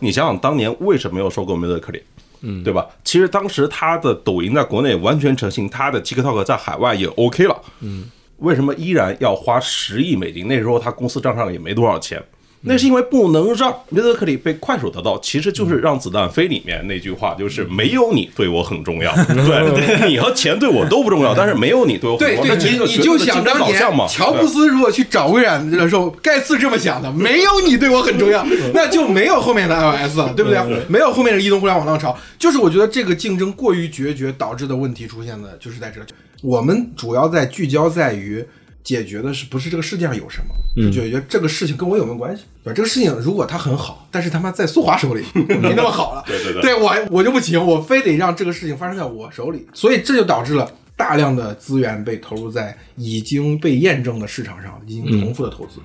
[0.00, 2.02] 你想想当年为什么要收购 Musically？
[2.40, 2.86] 嗯，对吧？
[3.02, 7.60] 其实当时他的抖音在国内完全成型，他的 TikTok 在海外也 OK 了。
[7.80, 8.08] 嗯，
[8.38, 10.46] 为什么依然要花十亿美金？
[10.46, 12.22] 那时候他公司账上也没多少钱。
[12.62, 22.56] 那是因为不能让 i s 克里被快手得到，其实就是让子弹飞里面那句话，就是没有你对我很重要，对， 你和钱对我都不重要，但是没有你对我很重要。
[22.56, 30.58] 对，你你就想当年乔布斯如果去找微软的时候，盖茨这么想的，没有你对我很重要，那就没有后面的 iOS 了，对不对？
[30.88, 36.00] 没有后面的移动互联网浪潮，就是我觉得这个竞争过于决绝导致的问题出现的，就是在这。
[36.42, 38.44] 我们主要在聚焦在于。
[38.88, 40.82] 解决的是不是这个世界上有什么？
[40.82, 42.44] 是解决这个事情跟我有没有关系？
[42.64, 42.74] 对吧？
[42.74, 45.22] 这个事情如果它很好，但是他妈在苏华手里
[45.60, 46.24] 没那么好了。
[46.26, 49.66] 对对对，对我我就不行，我非得让这个事情发生在我手里。
[49.74, 55.80] 所以这就导致了大量的资源被投入在已经被验证的市场上进行重复的投资。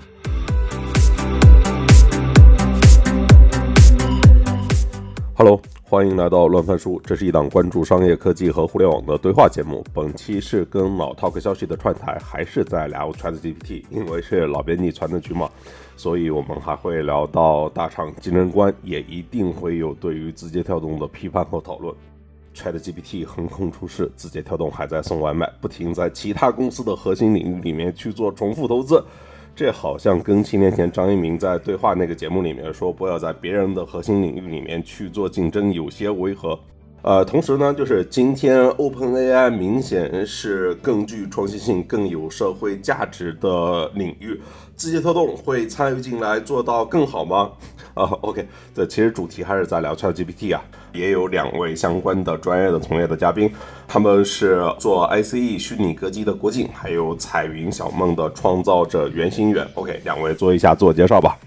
[5.35, 5.61] Hello。
[5.93, 9.85] 欢迎来到乱翻书，这是一档关注商业科技和互联网的对话节目。
[9.93, 13.83] 本期是跟老 Talk 消息的串台，还是在聊 ChatGPT？
[13.91, 15.47] 因为是老编辑传的局嘛，
[15.95, 21.93] 所以我们还会聊到大厂竞争观，也一定会有对于字节跳动的批判和讨论。
[22.55, 28.99] ChatGPT 横空出世，字节跳动还在送外卖，不停在其他公司的核心领域里面去做重复投资。
[29.55, 36.59] 这好像跟七年前张一鸣在对话那个节目里面说不要在别人的核心领域里面去做竞争有些违和。
[37.03, 44.39] 呃，同时呢，就是今天 OpenAI 明显是更具创新性、更有社会价值的领域，
[44.77, 47.51] 字节跳动会参与进来做到更好吗？
[47.95, 50.63] 啊，OK，这其实主题还是在聊 ChatGPT 啊，
[50.93, 53.51] 也有两位相关的专业的从业的嘉宾，
[53.87, 59.67] 他们是做 ICE 虚拟歌姬的郭靖，还有彩云小梦的创造者袁心远。
[59.75, 61.37] OK，两位做一下自我介绍吧。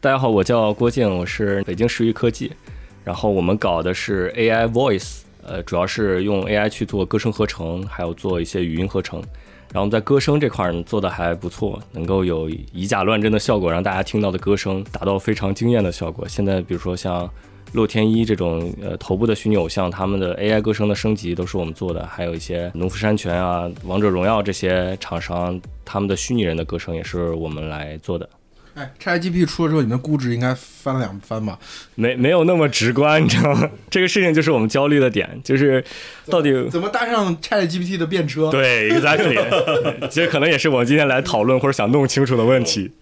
[0.00, 2.52] 大家好，我叫郭靖，我是北京时域科技。
[3.02, 9.20] 然后我们搞的是 AI Voice，呃，主要是用 AI 去做歌声合成，还有做一些语音合成。
[9.72, 16.26] 然后在歌声这块呢做的还不错，能够有以假乱真的效果，让大家听到的歌声达到非常惊艳的效果。
[16.26, 17.30] 现在比如说像
[17.72, 28.28] 洛天依这种呃头部的虚拟偶像，他们的 AI 歌声的升级都是我们做的，还有一些农夫山泉啊、王者荣耀这些厂商他们的虚拟人的歌声也是我们来做的。
[28.74, 31.58] 哎，ChatGPT 出了之后，你们估值应该翻了两番吧？
[31.96, 33.68] 没没有那么直观，你知道吗？
[33.90, 35.84] 这个事情就是我们焦虑的点，就是
[36.26, 38.50] 到底怎么搭上 ChatGPT 的便车？
[38.50, 39.36] 对，exactly，
[40.08, 42.92] 其实可能也是我们今天来讨论或者想弄清楚的问题。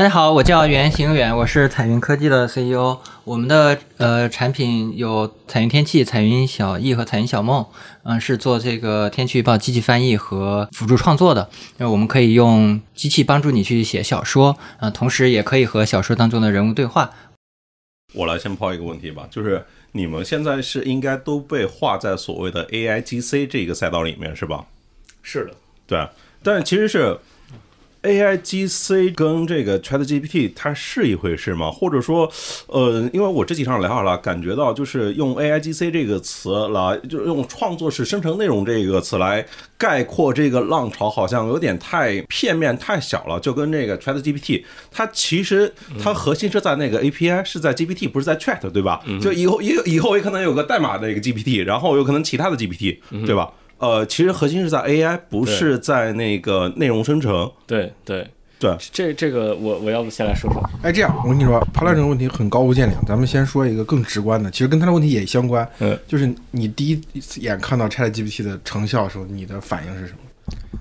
[0.00, 2.98] 大家好，我叫袁行远，我是彩云科技的 CEO。
[3.24, 7.66] 我们的呃产品有彩云天气、彩云小艺和彩云小梦，
[8.04, 11.50] 嗯，是做这个天气预报机器翻译和辅助创作的。
[11.76, 17.10] 那我们可以用机器帮助你去写小说，嗯，同时也可以和小说当中的人物对话。
[18.14, 24.64] 我来先抛一个问题吧，就是你们现在是应该都被划在所谓的 AIGC 这个赛道里面是吧？
[25.22, 25.54] 是的，
[25.86, 26.08] 对，
[26.42, 27.18] 但其实是。
[28.02, 31.70] A I G C 跟这个 Chat G P T 它是一回事吗？
[31.70, 32.30] 或者说，
[32.68, 39.44] 呃，因为我这几场聊下来，感觉到就是用 A I G C 这个词来，就是用创作式生成内容这个词来
[39.76, 43.38] 概括这个浪潮，好像有点太片面、太小了。
[43.38, 45.70] 就跟这个 Chat G P T，它其实
[46.02, 49.02] 它核心是在那个 A P I，是在 G P T，不是在 Chat，对吧？
[49.20, 53.52] 就以后也以后也可能有个代码的一个 G P T，然后有可能其他的 G P T，对吧？
[53.80, 57.50] 呃，其实核心是在 AI，不是在那个内容生成。
[57.66, 58.26] 对对
[58.58, 60.62] 对，这这个我我要不先来说说。
[60.82, 65.66] 哎，这样我跟你说，抛来这个问题很高屋建瓴，咱们先说一个更直观的，其实跟他的问题也相关。
[65.78, 67.00] 嗯，就是你第一
[67.36, 70.18] 眼看到 ChatGPT 的成效的时候，你的反应是什么？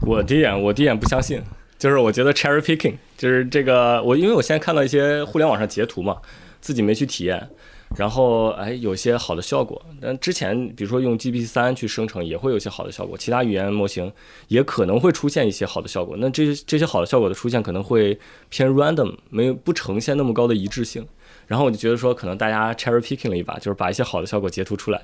[0.01, 1.41] 我第一眼我第一眼不相信，
[1.77, 6.17] 就是我觉得 cherry picking，就是这个我因为我现在看到一些互联网上截图嘛，
[6.59, 7.47] 自己没去体验。
[7.95, 9.81] 然后，哎，有些好的效果。
[9.99, 13.17] 但之前，比如说用 GPT 三去生成，也会有一些好的效果。
[13.17, 14.11] 其他语言模型
[14.47, 16.15] 也可能会出现一些好的效果。
[16.19, 18.17] 那这些这些好的效果的出现，可能会
[18.49, 21.05] 偏 random，没有不呈现那么高的一致性。
[21.47, 25.01] 然后我就觉得说，可能大家 cherry picking 了一把，就是把一些好的效果截图出来。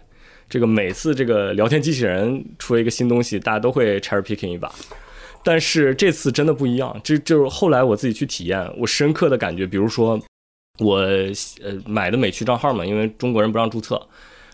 [0.48, 4.72] 这个每次这个聊天机器人出了一个新东西，大家都会 cherry picking 一把。
[5.44, 6.96] 但是这次真的不一样。
[7.04, 10.22] 这就是后来我自己去体验，我深刻的感觉，比如说。
[10.80, 14.02] 我呃买的美区账号嘛，因为中国人不让注册，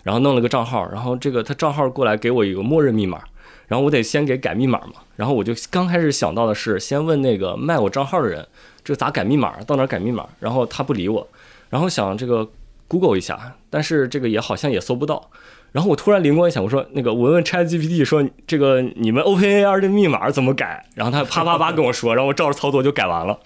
[0.03, 3.21] 然后弄了个账号，然后这个他账号过来给我一个默认密码，
[3.67, 8.47] 然后我得先给改密码嘛，然后我就刚开始想到的是先问那个卖我账号的人，
[8.83, 11.27] 这咋改密码，到哪改密码，然后他不理我，
[11.69, 12.47] 然后想这个
[12.87, 15.29] Google 一下，但是这个也好像也搜不到，
[15.71, 20.85] 然后我突然灵光一闪，我说那个我问 ChatGPT 说这个你们 OpenAI 的密码怎么改？
[20.95, 23.39] 然后他啪啪啪跟我说，然后我照着操作就改完了。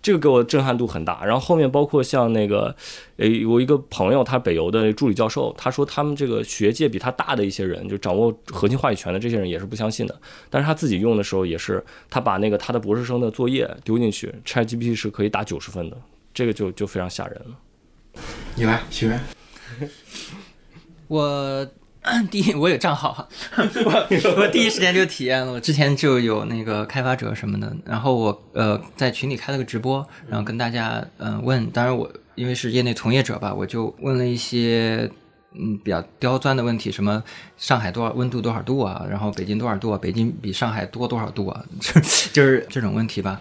[0.00, 1.24] 这个给我震撼度很大。
[1.24, 2.74] 然后后面包括像那个，
[3.16, 10.20] 诶，我一个朋友，他北邮的助理教授，他说他们这个学界比他大的一些人，就掌握核心话语权的这些人也是不相信的。
[10.48, 15.96] 但是他自己用的时候也是，他把那个他的博士生的作业丢进去，ChatGPT 是可以打九十分的，
[16.32, 18.22] 这个就就非常吓人了。
[18.54, 19.20] 你来，许愿。
[21.06, 21.66] 我
[22.30, 24.06] 第一，我有账号，我
[24.40, 25.52] 我第一时间就体验了。
[25.52, 35.10] 我之前就有那个开发者什么的，然后我呃在群里开了个直播，然后跟大家嗯问，当然我因为是业内从业者吧，我就问了一些
[35.54, 37.22] 嗯比较刁钻的问题，什么
[37.56, 41.64] 上海多少温度多少度啊，然后北京多少度啊，北京比上海多多少度啊，
[42.32, 43.40] 就是这种问题吧。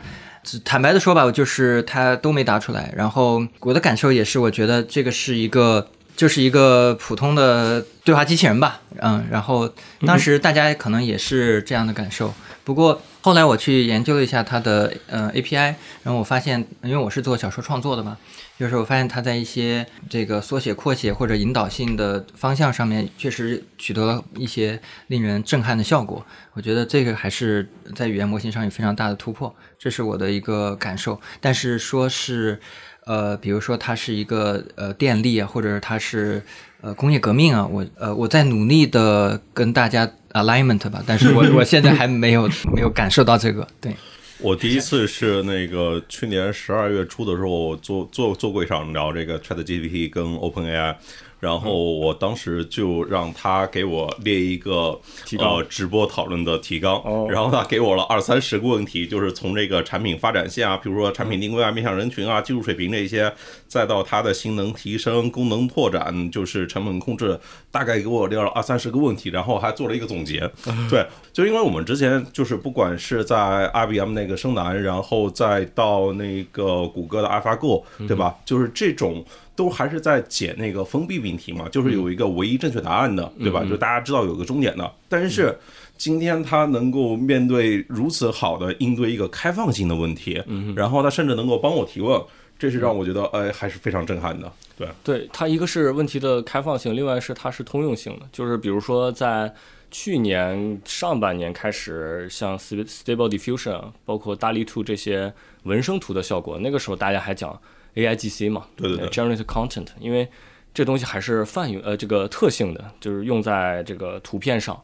[0.63, 5.87] 坦白的说吧，我就是他都没答出来，然后我的感受也是，我觉得这个是一个。
[6.17, 9.71] 就是一个普通的对话机器人吧，嗯，然后
[10.05, 12.33] 当时大家可能也是这样的感受。
[12.65, 18.17] 不过后来我去研究了一下它的呃 API，然后我发现，因为我是做小说创作的嘛，
[18.59, 26.25] 就是我发现它在一些这个缩写、扩写或者引导性的方向上面，确实取得了一些令人震撼的效果。
[26.53, 31.19] 我觉得这个还是在语言模型上有非常大的突破，这是我的一个感受。
[31.39, 32.59] 但是说是。
[33.07, 36.43] 呃，比如说它是一个呃电力啊，或者它是
[36.81, 43.65] 呃工业革命啊，我呃我在努力的跟大家 alignment 吧，但是我 我现在还没有没有感受到这个。
[43.79, 43.95] 对，
[44.39, 50.95] 我第一次是那个去年十二月初的时候，做做做过一场聊这个 ChatGPT 跟 OpenAI。
[51.39, 54.99] 然后我当时就让他给我列一个
[55.37, 63.31] 呃直播讨论的提纲，然后他给我了二三十个问题，就是从这个产品发展线啊，比如说产品定位啊、面向人群啊、技术水平这些，
[63.67, 70.39] 再到它的性能提升、功能拓展，就是成本控制，大概给我列了二三十个问题，然后还做了一个总结。
[70.89, 78.35] 对，就因为我们之前就是不管是在 IBM 那个深南，然后再到那个谷歌的 AlphaGo，对吧？
[78.43, 79.23] 就是这种。
[79.57, 83.65] 都还是在解那个封闭命题嘛，就是有一个唯一正确答案的，对吧？
[83.65, 84.89] 就大家知道有个终点的。
[85.09, 85.57] 但是
[85.97, 90.39] 今天他能够面对如此好的应对一个开放性的问题，
[90.75, 92.21] 然后他甚至能够帮我提问，
[92.59, 94.51] 这是让我觉得哎还是非常震撼的。
[94.77, 98.29] 对，对，它一个是问题的开放性，另外是它是通用性的。
[98.31, 99.51] 就是比如说在
[99.89, 105.33] 去年上半年开始，像 Stable Diffusion，包括 DALL-E 2这些
[105.63, 107.59] 文生图的效果，那个时候大家还讲。
[107.97, 110.29] A I G C 嘛，对对对，Generate Content，因为
[110.73, 114.79] 这东西还是泛用呃这个特性的，就是用在这个图片上。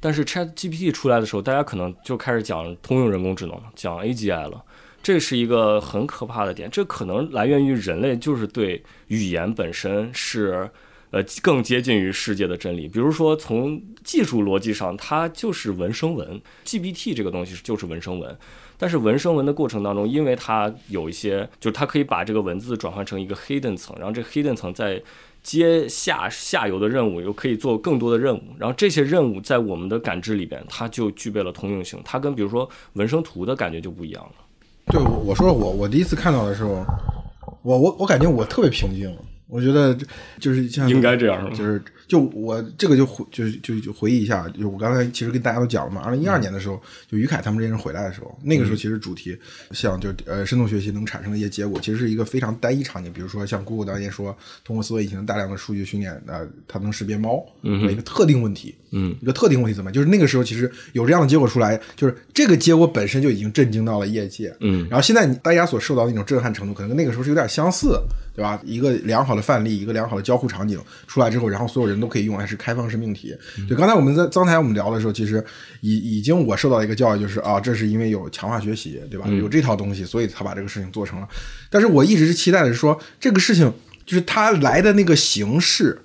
[0.00, 4.64] 但是 Chat G P T 出来的时候，大家可能就开始讲通用人工智能，讲 A G I 了。
[5.02, 10.68] 这是一个很可怕的点，这可能来源于人类就是对语言本身是
[11.12, 12.88] 呃更接近于世界的真理。
[12.88, 18.36] 比如说从技术逻辑上，它就是文生文，G P T 这个东西就是文生文。
[18.78, 25.02] 但是文生文的过程当中，因为它有一些，就是它可以把这个文字转换成一个 hidden 层，然后这 hidden 层在
[25.42, 34.32] 接下下游的任务，又可以做更多的任务，然后这些任务在我们的感知里边，它就具备了通用性，它跟比如说文生图的感觉就不一样了。
[34.86, 36.84] 对，我说我我第一次看到的时候，
[37.62, 39.16] 我我我感觉我特别平静，
[39.48, 39.96] 我觉得
[40.40, 41.82] 就是像应该这样，就是。
[42.08, 46.02] 就我这个就回就就就回忆一下，就我刚才其实跟大家都讲了嘛。
[46.02, 49.36] 二零一二年的时候，就于凯他们这些人回来的时候，那个时候其实主题
[49.72, 53.12] 像就呃深度学习能产生的一些结果，其实是一个非常单一场景。
[53.12, 57.44] 比如说像 Google 当年说，通过搜索引擎大量的数据训练，呃，它能识别猫，
[57.90, 59.90] 一个特定问题，嗯，一个特定问题怎么？
[59.92, 64.86] 就是那个时候其实有这样的结果出来，就是这个结果本身就已经震惊到了业界，嗯。
[64.90, 67.98] 然后现在大家所受到的那种震撼程度，可能跟那个时候是有点相似。
[68.36, 68.60] 对吧？
[68.66, 73.34] 一个良好的范例，一个良好的交互场景出来之后，然后所有人都可以用，还是开放式命题。
[73.66, 75.42] 对，刚才我们在刚才我们聊的时候，其实
[75.80, 79.26] 已已经我受到一个教育，就是啊，这是因为有强化学习，对吧？
[79.26, 81.26] 有这套东西，所以他把这个事情做成了。
[81.70, 83.72] 但是我一直是期待的是说，这个事情
[84.04, 85.98] 就是它来的那个形式，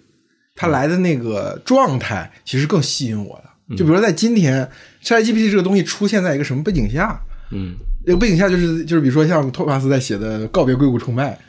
[0.61, 3.75] 它来的那个状态，其实更吸引我的。
[3.75, 4.69] 就比如说在今天
[5.03, 7.19] ，ChatGPT 这个东西出现在一个什么背景下？
[7.49, 7.75] 嗯。
[8.03, 11.39] 那个背景下就是就是比如说像托马斯在写的《告别硅谷崇拜》，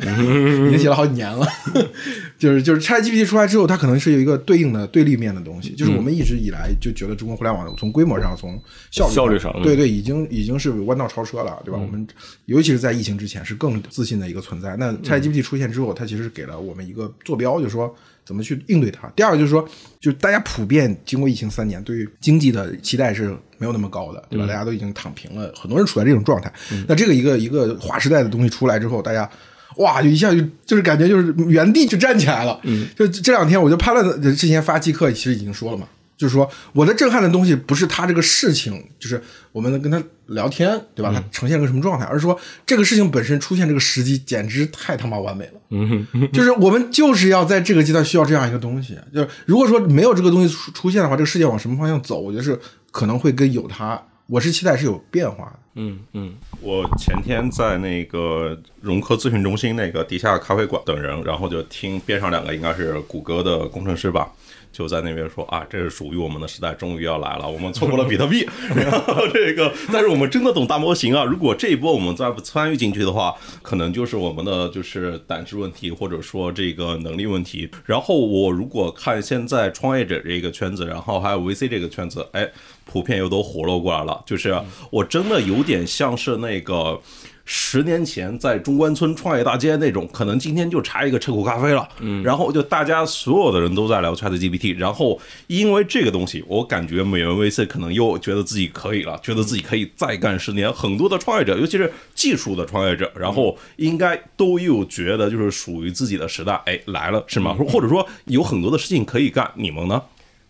[0.67, 1.47] 已经写了好几年了。
[2.39, 5.75] 就是就是 ChatGPT 出来之后，它可能是有一个对应的对立面的东西。
[5.75, 11.81] 就是我们一直以来就觉得中国互联网从规模上、从效率效率上，对对，已经已经是弯道超车了，对吧？
[11.81, 12.07] 我们
[12.45, 14.77] 尤其是在疫情之前是更自信的一个存在。
[14.77, 17.95] 那 ChatGPT 出现之后，它其实是给了我们一个坐标，就是说。
[18.25, 19.09] 怎么去应对它？
[19.17, 19.69] 第二个就是说，
[20.01, 24.47] 就大家普遍经过疫情三年，对于经济的期待是没有那么高的，对吧？
[24.47, 26.53] 大家都已经躺平了，很多人处在这种状态。
[26.87, 29.29] 那这个一个一个划时代的东西出来之后，大家
[29.77, 32.61] 哇，就一下就就是感觉就是原地就站起来了。
[32.65, 35.87] 嗯，就这两天我就判了，之前发即刻其实已经说了嘛。
[36.23, 41.11] 就是说，我的震撼的东西不是他这个事情，就是我们跟他聊天，对吧？
[41.13, 45.55] 他呈现个什么状态，而是说这个事情本身出现这个时机简直太他妈完美了。
[45.71, 48.97] 嗯， 就是我们就是要在这个阶段需要这样一个东西。
[49.13, 52.21] 就是如果说没有这个东西出出现的话，这个世界往什么方向走？
[52.21, 52.57] 我觉得是
[52.93, 55.59] 可能会跟有它，我是期待是有变化的。
[55.75, 64.31] 嗯嗯，我前天在那个融科咨询中心那个地下咖啡馆等人，然后就听边上两个应该是谷歌的工程师吧。
[64.73, 67.49] 就在那边说啊，这是属于我们的时代，终于要来了。
[67.49, 71.25] 我们错过了比特币， 然后这个，但是我们真的懂大模型啊。
[71.25, 77.69] 如果这一波我们再不参与进去的话，可能就是我们的就是胆识问题，或者说这个能力问题。
[77.85, 82.51] 然后我如果看现在创业者这个圈子，然后还有 VC 这个圈子，哎，
[82.85, 84.23] 普遍又都活络过来了。
[84.27, 84.59] 就是
[84.91, 87.01] 我真的有点像是那个。
[87.45, 91.89] 十年前在中关村创业大街那种，可能今天就差一个车库咖啡了。
[91.99, 100.73] 嗯，然后就大家所有的人都在聊 Chat GPT，然后因为这个东西，我感觉美元 VC 可能又觉得自己可以了，觉得自己可以再干十年。
[100.73, 107.55] 很多的创业者，尤其是技术的创业者，然后应该都又觉得就是属于自己的时代，哎，来了是吗？
[107.55, 110.01] 或者说有很多的事情可以干，你们呢？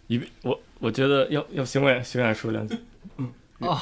[0.09, 2.77] 一我我觉得要要行远行远说两句。
[3.17, 3.79] 嗯哦。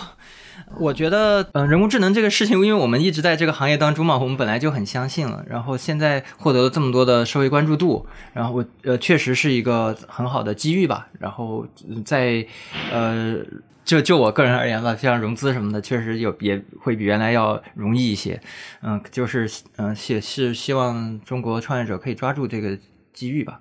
[0.79, 5.45] 我觉得，嗯，人工智能这个事情，因为我们一直在这个行业当中嘛，我们本来就很相信了。
[5.49, 11.09] 然后现在获得了这么多的社会关注度，然后我呃，确实是一个很好的机遇吧。
[11.19, 11.67] 然后
[12.05, 12.47] 在
[12.91, 13.37] 呃，
[13.85, 18.41] 就就我个人而言吧，像融资什么的，确实有也会比原来要容易一些。
[18.83, 22.79] 嗯，就是嗯，也是希望中国创业者可以抓住这个
[23.13, 23.61] 机遇吧。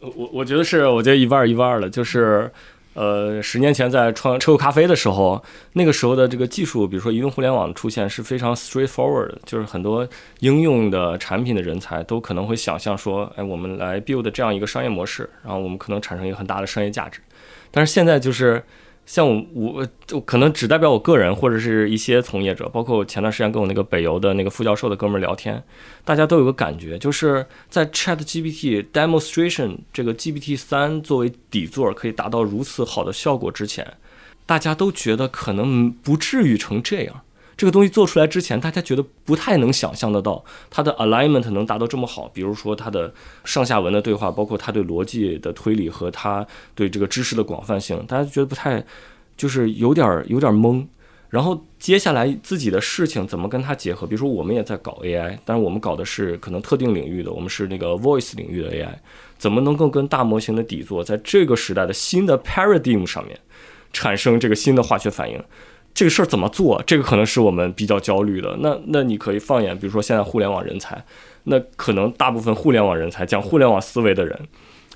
[0.00, 2.50] 我我觉得是，我觉得一半一半的，就是。
[2.94, 5.42] 呃，十年前在创车库咖啡的时候，
[5.74, 10.08] 那个时候的这个技术，比如说移动互联网的出现是非常 straightforward 的，就是很多
[10.40, 17.20] 应用的产品的人才都可能会想象说，哎，我们来 build 这样一个商业模式，然后我们可能产生一个很大的商业价值。
[17.70, 18.62] 但是现在就是。
[19.06, 25.62] 像我，我就可能只代表我个人，或者是一些从业者，包括我前段时间跟我那个北邮的那个副教授的哥们儿聊天，
[26.04, 33.94] 大家都有个感觉，就是在 Chat GPT Demonstration 这个 GPT 三作为底座可以达到如此好的效果之前，
[34.46, 37.20] 大家都觉得可能不至于成这样。
[37.64, 42.28] 这个东西做出来之前，大家觉得不太能想象得到它的 alignment 能达到这么好。
[42.28, 43.10] 比如说它的
[43.42, 48.84] 上下文的对话，包括它对逻辑的推理和它对这个知识的广泛性，大家觉得不太，
[49.34, 50.86] 就是有点儿有点懵。
[51.30, 54.06] 然后接下来自己的事情怎么跟它结合？
[54.06, 58.92] 比如说我们也在搞 AI，但是我们搞的是可能特定领域的，我们是那个 voice 领域的 AI，
[59.38, 63.40] 怎么能够跟大模型的底座在这个时代的新的 paradigm 上面
[63.90, 65.42] 产生这个新的化学反应？
[65.94, 66.82] 这个事儿怎么做？
[66.84, 68.56] 这个可能是我们比较焦虑的。
[68.60, 71.02] 那那你可以放眼，比如说现在互联网人才，
[71.44, 74.38] 那可能大部分互联网人才讲互联网思维的人，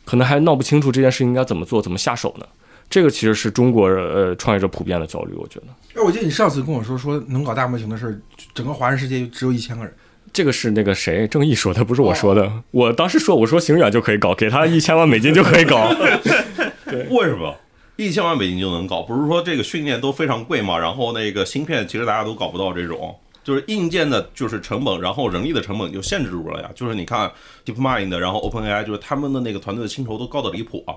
[0.05, 2.47] 可能还闹不清楚这件事应该怎么做，怎么下手呢？
[2.91, 5.67] 这个其实是中国呃创业者普遍的焦虑，我觉得。
[5.95, 8.19] 哎，我记得你上次跟我说，说能搞大模型的事儿，
[8.55, 9.95] 整个华人世界只有一千个人。
[10.33, 12.51] 这个是那个谁郑毅说的，不是我说的。
[12.71, 15.95] 我当时说，我说行远就可以搞，给他一千万美金就可以搞。
[16.91, 17.55] 对，为什么？
[17.99, 20.79] 一千万美金就能搞，不是说这个训练都非常贵嘛？
[20.79, 23.13] 然后那个芯片其实大家都搞不到这种，
[23.43, 26.71] 就是硬件的，就是成本，然后人力的成本就限制住了呀。
[26.77, 27.29] 就是你看
[27.67, 30.95] DeepMind，然后 OpenAI，就是他们的那个团队的薪酬都高的离谱啊。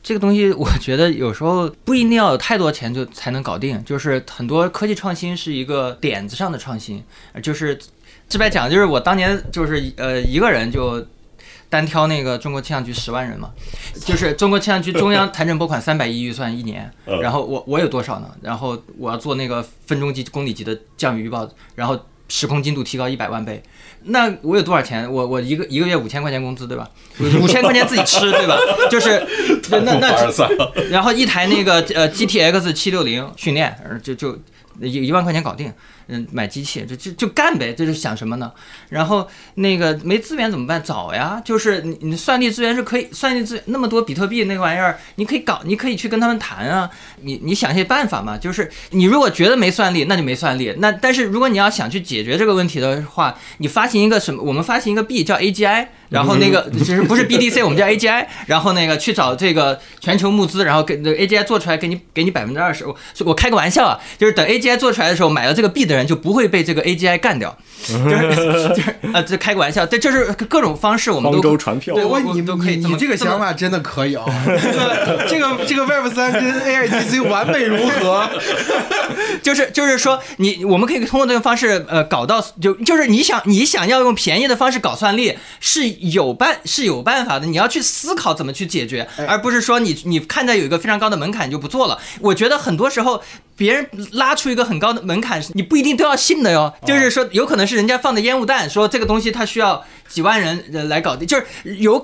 [0.00, 7.02] 这个东西我觉得有时候不一定要有太多钱就才能搞定，就是很多科技创新是一个点子上的创新，
[7.42, 7.76] 就是
[8.28, 11.04] 直白讲，就是我当年就是呃一个人就。
[11.70, 13.50] 单挑那个中国气象局十万人嘛，
[14.04, 16.90] 就是中国气象局中央财政拨款三百亿预算一年，
[17.22, 18.30] 然后我我有多少呢？
[18.42, 21.98] 然后我要做那个分钟级、公里级的降雨预报，然后
[22.28, 23.62] 时空精度提高一百万倍，
[24.04, 25.10] 那我有多少钱？
[25.10, 26.88] 我我一个一个月五千块钱工资对吧？
[27.40, 28.56] 五千块钱自己吃对吧？
[28.90, 29.22] 就是
[29.70, 34.38] 那那然后一台那个呃 GTX 七六零训练，就就
[34.80, 35.72] 一一万块钱搞定。
[36.08, 38.50] 嗯，买机器就就就干呗，这是想什么呢？
[38.88, 40.82] 然后那个没资源怎么办？
[40.82, 46.88] 找呀，就是你你算力资源是可以，算力资源那么多比特币那个玩意儿，你可以搞，你可以去跟他们谈啊。
[47.20, 48.38] 你你想些办法嘛？
[48.38, 50.74] 就是你如果觉得没算力，那就没算力。
[50.78, 54.42] 那但是如果你要想去解决这个问题的话，你发行一个什么？
[54.42, 62.86] 我们发行一个币叫 AGI，然后那个其实 不是 BDC，我们叫 AGI，然后那个去找这个全球募资，然后给 AGI 做出来，给你给你百分之二十。
[62.86, 62.96] 我
[63.26, 67.56] 我开个玩笑啊，就是等 AGI 做出来的时候，买了这个币的人就不会被这个 AGI 干掉。
[67.86, 67.98] 就是
[68.74, 71.94] 就是啊，这开个玩笑，这这是各种方式，我们都州传票。
[71.94, 74.24] 对，我你都可以，你这个想法真的可以啊。
[75.28, 78.28] 这个这个 Web 三跟 AIGC 完美融合，
[79.42, 91.98] 就是就是说，你我们可以通过这个方式，呃，搞到就就是你想你想要用便宜的方式搞算力是有办是有办法的，你要去思考怎么去解决，而不是说你你看着有一个非常高的门槛你就不做了。
[92.20, 93.22] 我觉得很多时候
[93.58, 96.72] 别人拉出一个很高的门槛，你不一定都要信的哟。
[96.86, 102.02] 就是说，有可能是人家放的烟雾弹，说这个东西它需要几万人来搞定，就是有。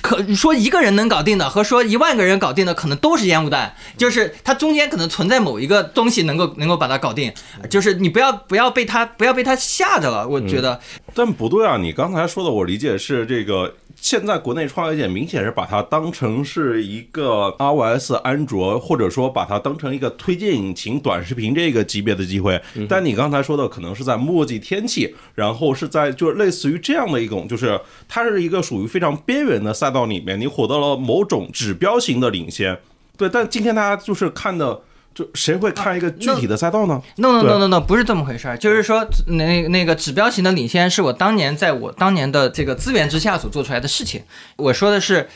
[0.00, 7.30] 可说一个人能搞定的和说一万个人搞定的可能都是烟雾弹，就是它中间可能存在某一个东西能够能够把它搞定，
[7.68, 10.80] 就是你不要不要被它不要被它吓着了，我觉得。
[11.12, 13.74] 但不对啊，你刚才说的我理解是这个。
[14.04, 22.60] 现在国内创业界明显是把它当成是一个 iOS、安卓，或者说把它当成一个推荐引擎、短视频这个级别的机会。
[22.86, 32.78] 但你刚才说的可能是在墨迹天气，然后是在就是类似于这样的一种，就是它是一个属于非常边缘的赛道里面，你获得了某种指标型的领先。
[33.16, 34.82] 对，但今天大家就是看的。
[35.14, 38.58] 就谁会看一个具体的赛道呢？no no no no no，不是这么回事儿。
[38.58, 44.22] 就是说，那那个指标型的领先是我当年在我当年的这个资源之下所做出来的事情。
[44.56, 45.28] 我说的是，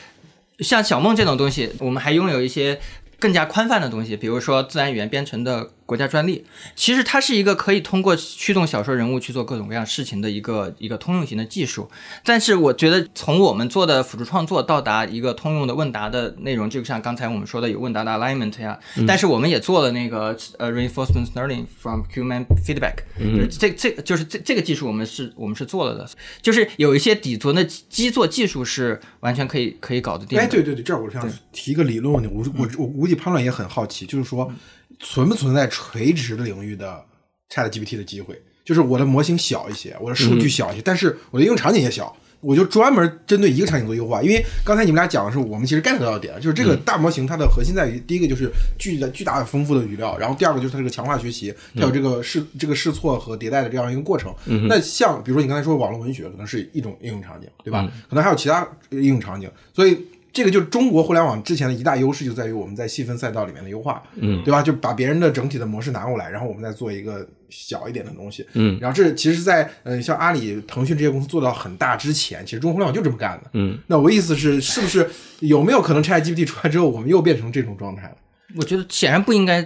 [0.59, 2.79] 像小梦这种东西，我们还拥有一些
[3.17, 5.69] 更加宽泛的东西，比如说自然语言编程的。
[5.89, 6.45] 国家专利。
[6.75, 11.89] 其实它是一个可以通过驱动小说人物去做各种各样事情的一个一个通用型的技术，
[12.23, 18.77] 但是我觉得从我们做的辅助创作到达一个通用的问答的内容，就像刚才我们说的有问答的 alignment 呀，
[19.07, 26.07] 但是我们也做了那个呃 reinforcement learning from human feedback，就是这这就是这这个技术我们是我们是做了的，
[26.41, 30.37] 就是有一些底层的基座技术是完全可以可以搞得定。
[30.37, 34.53] 哎，对对对，这儿我想提一个理论问题，我我我估计潘乱也很好奇，就是说。
[34.99, 37.03] 存不存在垂直的领域的
[37.49, 38.39] Chat GPT 的机会？
[38.63, 44.21] 就是我的模型小一些，我的数据小一些，但是我的应用场景也小，我就专门针对一个场景做优化。
[44.21, 54.31] 因为刚才你们俩讲的是，我们其实 get 到的点，就是这个大模型它的核心在于，第一个就是巨的巨大的丰富的语料，然后第二个就是它这个强化学习，它有这个试这个试错和迭代的这样一个过程。
[54.67, 57.91] 那像比如说你刚才说网络文学，可能是一种应用场景，对吧？
[58.07, 59.97] 可能还有其他应用场景，所以。
[60.31, 64.61] 这个就是中国互联网之前的一大优势，就在于我们在细分赛道里面的优化，嗯，对吧？
[64.61, 73.77] 就把别人的整体的模式拿过来，然后我们再做一个小一点的东西，嗯，然后这其实，在呃像阿里、腾讯这些公司做到很大之前，其实中国互联网就这么干的，嗯。
[73.87, 78.15] 那我意思是，是不是有没有可能 ChatGPT 出来之后，我们又变成这种状态了？
[78.55, 79.61] 我觉得显然不应该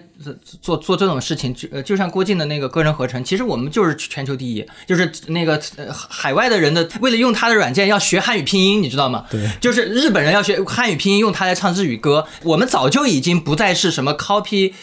[0.62, 5.58] 做做这种事情，就呃，就像郭靖的那个个人合成，其实我们就是全球第一，就是那个
[6.10, 9.26] 海外的人的为了用他的软件要学汉语拼音，你知道吗？
[9.32, 12.28] 对，就是日本人要学汉语拼音，用它来唱日语歌。
[12.43, 14.74] 我们早就已经不再是什么 copy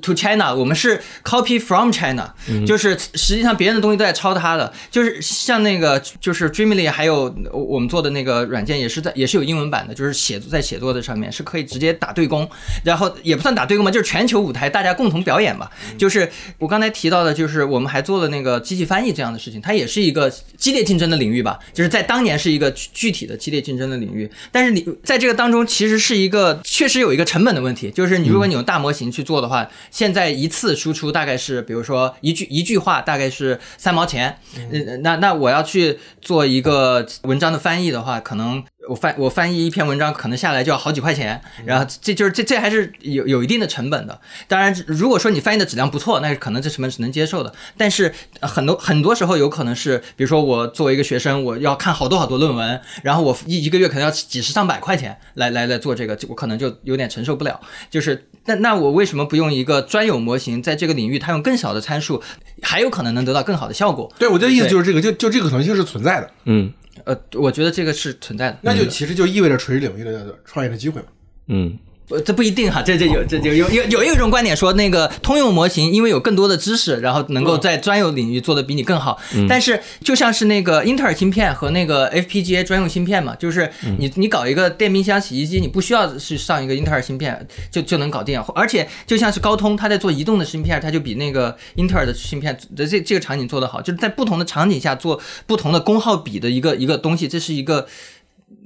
[0.00, 2.32] to China，我们是 copy from China，
[2.64, 4.72] 就是实际上别人的东西都在抄他的。
[4.90, 12.48] 就是像那个就是 Dreamly，还有我们做的那个软件也是在也是有英文版的，就是写作在写作的上面是可以直接打对攻，
[12.84, 13.12] 然后。
[13.31, 15.68] 也不算打对攻嘛，就是全球舞台大家共同表演嘛。
[15.98, 21.58] 就是我刚才提到的，就是我们还做了那个机器翻译这样的事情，它也是一个激烈竞争的领域吧。
[21.72, 38.62] 就是在当年是一个具体的激烈竞争的领域，但是你在这个当中其实是一个确实有一个成本的问题，就是你如果你用大模型去做的话，现在一次输出大概是，比如说一句一句话大概是三毛钱，嗯，那那我要去做一个文章的翻译的话，可能。
[38.88, 44.20] 我翻我翻译一篇文章，可能下来就要好几块钱，然后这就是这这还是有有一定的成本的。
[44.48, 47.54] 当然，如果说你翻译的质量不错，那可能这成本是能接受的。
[47.76, 57.60] 但是很多很多时候有可能是，比如说我作为一个学生，我要看好多好多论文，然后我一一个月可能要几十上百块钱来来来做这个，我可能就有点承受不了。
[57.88, 62.20] 就是那那我为什么不用一个专有模型，在这个领域它用更小的参数，
[62.62, 64.12] 还有可能能得到更好的效果？
[64.18, 66.30] 对，我的意思就是这个，就就这个可能性是存在的。
[66.46, 66.72] 嗯。
[67.04, 71.08] 呃，我觉得这个是存在的，那就其实就意味着垂直领域的创业的机会嘛。
[71.46, 71.78] 嗯。
[72.20, 79.18] 这不一定哈，这这有这就有有有一种观点说，那个通用模型因为有更多的知识，然后能够在专有领域做的比你更好。
[79.48, 88.42] 但是就像是那个英特尔芯片和那个 FPGA 专用芯片嘛，就是你你搞一个电冰箱、洗衣机，你不需要去上一个英特尔芯片就就能搞定。
[88.54, 93.80] 而且就像是高通，它在做移动的芯片，它就比那个英特尔的芯片的这这个场景做得好。
[93.80, 97.86] 就是在不同的场景下做不同的功耗比的一个一个东西，这是一个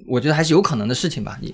[0.06, 1.38] 我觉得还是有可能的事情吧。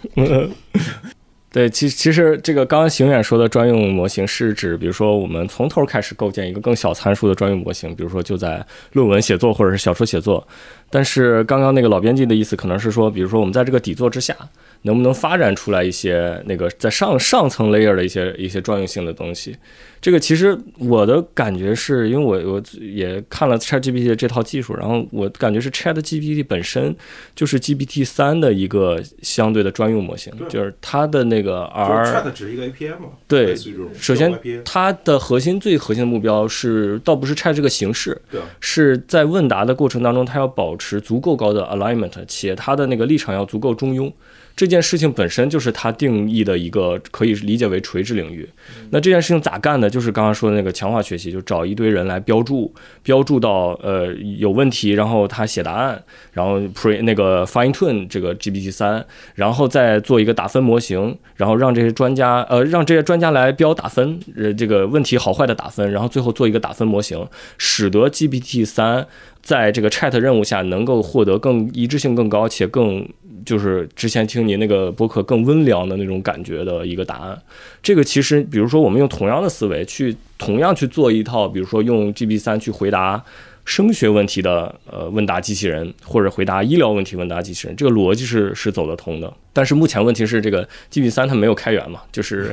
[1.53, 10.47] 对，其其实这个刚刚邢远说的专用模型是指，比如说我们从头开始构建一个更小参数的专用模型，比如说就在论文写作或者是小说写作。
[10.89, 14.35] 但是刚刚那个老编辑的意思可能是说，比如说我们在这个底座之下。
[14.83, 19.57] 能不能发展出来一些那个在上上层 layer 的一些一些专用性的东西？
[20.01, 26.93] 这个其实我的感觉是因为我我也看了 ChatGPT 这套技术，然后我感觉是 ChatGPT 本身
[27.37, 32.05] 就是 GPT 三的一个相对的专用模型，就是它的那个 R。
[32.05, 33.11] Chat 只是一个 API 嘛？
[33.29, 33.55] 对，
[33.95, 38.21] 首先它的核心最核心的目标是倒不是 Chat 这个形式，
[38.59, 44.13] 是在问答的过程当中，它要保持足够高的 alignment，且它的那个立场要足够中庸。
[44.55, 48.49] 这件事情本身就是它定义的一个可以理解为垂直领域。
[48.91, 49.89] 那这件事情咋干的？
[49.89, 69.07] 就是刚刚说的那个强化学习，就找一堆人来标注，标注到呃有问题，然后他写答案，然后 pre 那个 fine tune 这个 GPT 三，然后再做一个打分模型，然后让这些专家呃让这些专家来标打分，呃这个问题好坏的打分，然后最后做一个打分模型，使得 GPT 三
[69.41, 73.09] 在这个 Chat 任务下能够获得更一致性更高且更。
[73.45, 77.41] 就是之前听您那个播客更温良的那种感觉的一个答案，
[77.83, 83.23] 这个其实，比如说我们用同样的思维去同样去做一套，比如说用 G B 三去回答。
[83.65, 89.33] 声学问题的呃问答机器人，或者回答医疗问题问答机器人，这个逻辑是是走得通的。
[89.55, 92.51] 但是目前问题是这个 G P 三它没有开源嘛，就是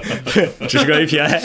[0.68, 1.42] 只是个 A P I。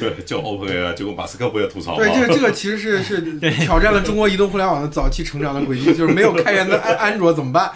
[0.00, 1.98] 对，叫 Open A I，结果马斯克不也吐槽吗？
[1.98, 3.20] 对，这个这个其实是是
[3.62, 7.70] 挑战了中国移动互联网的早期成长的轨迹，就是没有开源的安安卓怎么办？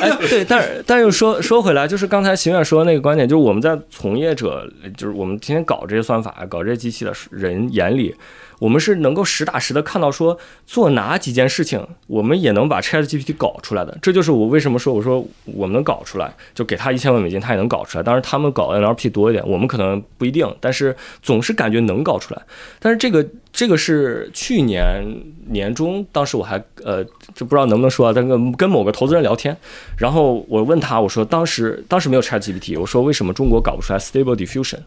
[0.00, 8.14] 哎，对，但是但又说说回来，就是刚才邢远说的那个观点，就是我们在从业者，就是我们天天搞这些算法、搞这些机器的人眼里。
[8.58, 13.96] 我们是能够实打实的看到说做哪几件事情，我们也能把 Chat GPT 搞出来的。
[14.00, 18.02] 这就是我为什么说我说我们能搞出来，就给他一千万美金，他也能搞出来。
[18.02, 22.42] 当然他们搞 NLP 多一点，我们可能不一定，但是总是感觉能搞出来。
[22.78, 25.04] 但是这个这个是去年
[25.48, 29.56] 年中，当时我还呃就不知道能不能说啊，但跟跟某个投资人聊天，
[29.98, 34.80] 然后我问他，我说当时当时没有 Chat GPT，我说为什么中国搞不出来 Stable Diffusion？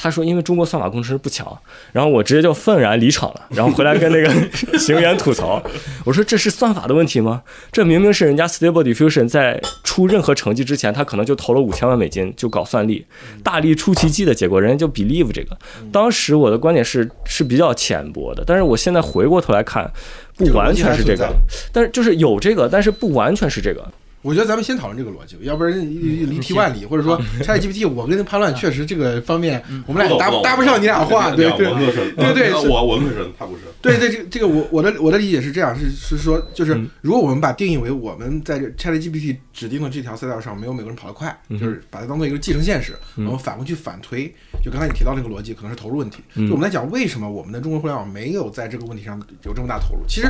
[0.00, 1.46] 他说：“因为中国算法工程师不强。”
[1.92, 4.30] 然后我直接就愤然离场了，然后回来跟那个
[4.78, 5.60] 行员吐槽
[6.06, 7.42] ：“我说这是算法的问题吗？
[7.72, 13.04] 这明明是人家 Stable Diffusion 在出任何成绩之前，他可能就投了五千万美金就搞算力，
[13.42, 15.58] 大力出奇迹的结果，人家就 believe 这个。
[15.90, 19.90] 当时我的观点是是比较浅薄的，但是我现在回过头来看，
[20.36, 21.28] 不完全是这个，
[21.72, 23.84] 但是就是有这个，但是不完全是这个。”
[24.28, 31.66] 我觉得咱们先讨论这个逻辑，要不然离题万里，或者说 ChatGPT，我跟潘乱确实这个方面，我们俩搭搭不上你俩话，对对
[32.14, 33.62] 对对，我文科生，他不是。
[33.80, 44.30] 对对，这这个我我的我的理解是这样，是是说，就是如果我们把定义为我们在这 ChatGPT 指定的这条赛道上没有美国人跑得快，就是把它当做一个既成现实，然后反过去反推，
[44.62, 46.18] 就刚才你提到那个逻辑，可能是投入问题。
[46.34, 50.02] 就我们来讲，为什么我们的中国互联网没有在这个问题上有这么大投入？
[50.06, 50.28] 其实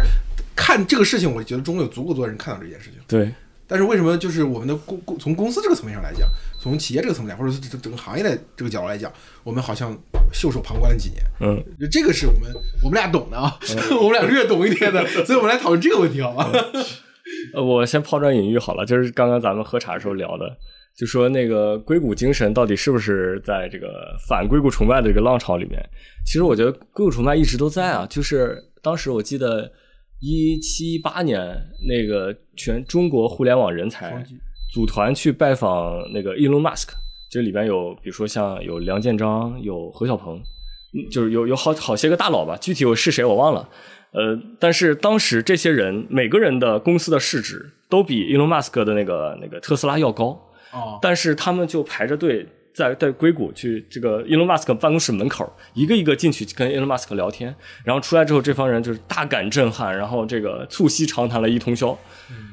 [0.55, 3.01] 看这个事情，我觉得中国有足够多人看到这件事情。
[3.09, 3.33] 对。
[3.69, 6.27] 但是为什么就是我们的公公从公司这个层面上来讲，
[6.59, 9.13] 从企业这个层面，或者是整整个行业的这个角度来讲，
[9.45, 9.95] 我们好像
[10.33, 11.23] 袖手旁观了几年。
[11.41, 12.51] 嗯，这个是我们
[12.83, 13.59] 我们俩懂的啊，
[14.01, 16.51] 我们俩略懂一点的， 所以我们来讨论这个问题好吗？
[17.55, 20.57] 呃，我先抛砖引玉好了，就是刚刚咱们喝茶的时候聊的，
[20.97, 25.79] 就说那个硅谷精神到底是不是在这个反硅谷崇拜的这个浪潮里面？
[26.25, 29.71] 其实我觉得硅谷崇拜一直都在啊，就是当时我记得。
[30.21, 31.39] 一七八年，
[31.87, 34.25] 那个全中国互联网人才
[34.73, 36.89] 组团去拜访那个 Elon Musk，
[37.31, 40.43] 这里边有，比如说像有梁建章，有何小鹏，
[41.11, 43.69] 就是有有好好些个大佬吧，具体我是谁我忘了，
[44.13, 50.25] 呃，但是当时这些人每个人的公司的市值都比 Elon Musk 的那个那个特斯拉要高，
[50.73, 52.47] 哦，但是他们就排着队。
[52.79, 61.99] 在在硅谷去这个 Elon Musk 办公室门口，一个一个进去跟 Elon Musk 聊天，然后出来之后，这帮人就是大感震撼，然后这个促膝长谈了一通宵，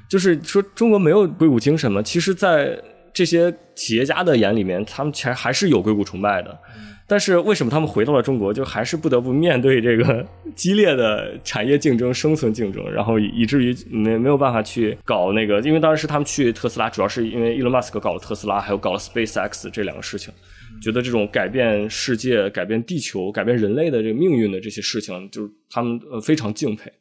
[0.10, 2.02] 就是说中国没有硅谷精神吗？
[2.02, 2.82] 其实，在
[3.14, 6.58] 这些企业家的眼里面，他们其实还是有硅谷崇拜的。
[7.08, 20.34] 但是为什么他们回到了中国，就还是不得不面对这个激烈的产业竞争、生存竞争，然后以至于没没有办法去搞那个，因为当时他们去特斯拉，主要是因为伊隆马斯克搞了特斯拉，还有搞了 SpaceX 这两个事情，
[20.82, 26.92] 觉得这种改变世界、改变地球、改变人类的这个命运的这些事情，就是他们呃非常敬佩。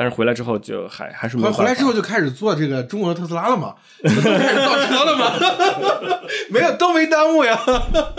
[0.00, 7.60] 但是回来之后就还还是没回来之后就开始做这个中国的特斯拉了嘛， 开始造车了嘛， 没有都没耽误呀。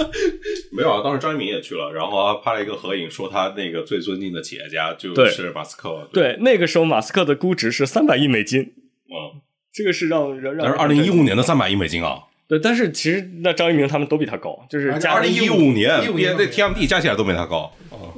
[0.71, 6.07] 没有啊，当时张一鸣也去了，然后拍了一个合影，说他那个最尊敬的企业家就是马斯克。
[6.13, 8.61] 对，那个时候马斯克的估值是三百亿美金。
[8.61, 9.41] 嗯，
[9.73, 10.67] 这个是让让让。
[10.67, 12.19] 那是二零一五年的三百亿美金啊。
[12.47, 17.73] 对，但是其实那张一鸣他们都比他高，就是二零一五年，一五年那 TMD 加起来都没他高。
[17.89, 18.13] 啊，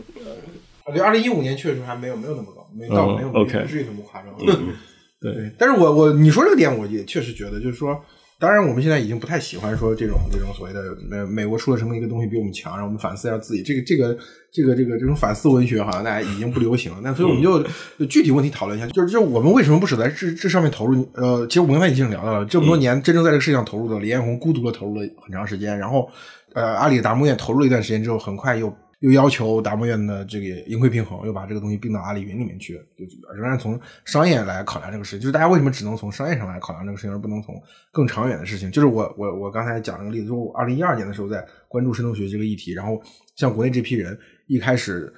[0.91, 4.33] 对，二零一五年确实还没有没有那么高，没到没有不至于那么夸张。
[5.21, 7.99] 对，但是我我你说这个点，我也确实觉得，就是说。
[8.39, 13.63] 当然，我们现在已经不太喜欢说这种这种所谓的美美国出了什么一个东西比我们强，让我们反思一下自己。
[13.63, 14.17] 这个这个
[14.51, 16.99] 这个这个这种反思文学好像大家已经不流行了。
[17.01, 21.09] 那所以我们就具体问题讨论一下，就是就我们为什么不舍得在这这上面投入？
[21.13, 26.09] 呃，其实我们刚才已经聊到了，这么多年真正在这个事情上投入的李彦宏孤独的投入了很长时间，然后
[26.53, 28.67] 呃，阿里达摩院投入了一段时间之后，很快又。
[29.04, 33.04] 又要求达摩院的这个盈亏平衡，又把这个东西并到阿里云里面去，就
[33.36, 35.20] 仍然从商业来考量这个事情。
[35.20, 37.62] 就是大家为什么只能从商业上来考量这个事情，而不能从
[37.92, 38.72] 更长远的事情？
[38.72, 42.98] 就是我我我刚才讲那个例子，就我二零一二年的时候在关注深度学习这个议题，然后
[43.36, 45.13] 像国内这批人一开始，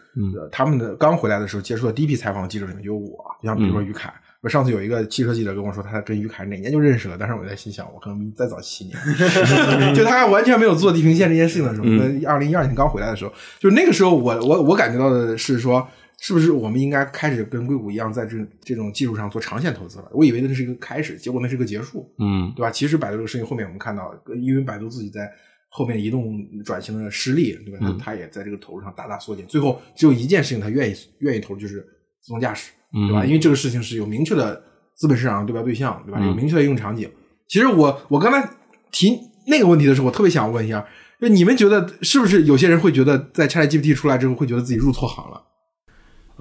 [0.51, 4.11] 他们的刚回来的时候接触的第一批采访记者里面就有我，像比如说于凯。
[4.45, 8.95] 我上次有一个汽车记者跟我说，他跟于凯哪年就认识了，但是我在心想，我可能再早七年，
[9.95, 11.87] 就他完全没有做地平线这件事情的时候，
[12.31, 15.87] 二零一二年刚回来的时候，就那个时候，我我我感觉到的是说，
[16.19, 20.05] 是不是我们应该开始跟硅谷一样，在这这种技术上做长线投资了？
[20.13, 22.69] 我以为那是一个开始，结果那是个结束，嗯，对吧？
[22.69, 25.27] 其实百度这个事情后面我们看到，因为百度自己在
[25.69, 27.97] 后面移动转型的失利，对吧？
[27.99, 31.83] 他也在这个投入上大大缩减，最后只有一件事情他愿意愿意投，就是
[32.21, 32.69] 自动驾驶。
[33.07, 33.25] 对吧？
[33.25, 34.61] 因为这个事情是有明确的
[34.95, 36.19] 资本市场对标对象，对吧？
[36.19, 37.09] 有明确的应用场景。
[37.47, 38.49] 其实我我刚才
[38.91, 40.85] 提那个问题的时候，我特别想问一下，
[41.21, 45.41] 就你们觉得是不是有些人会觉得在 ChatGPT 出来之后，会觉得自己入错行了？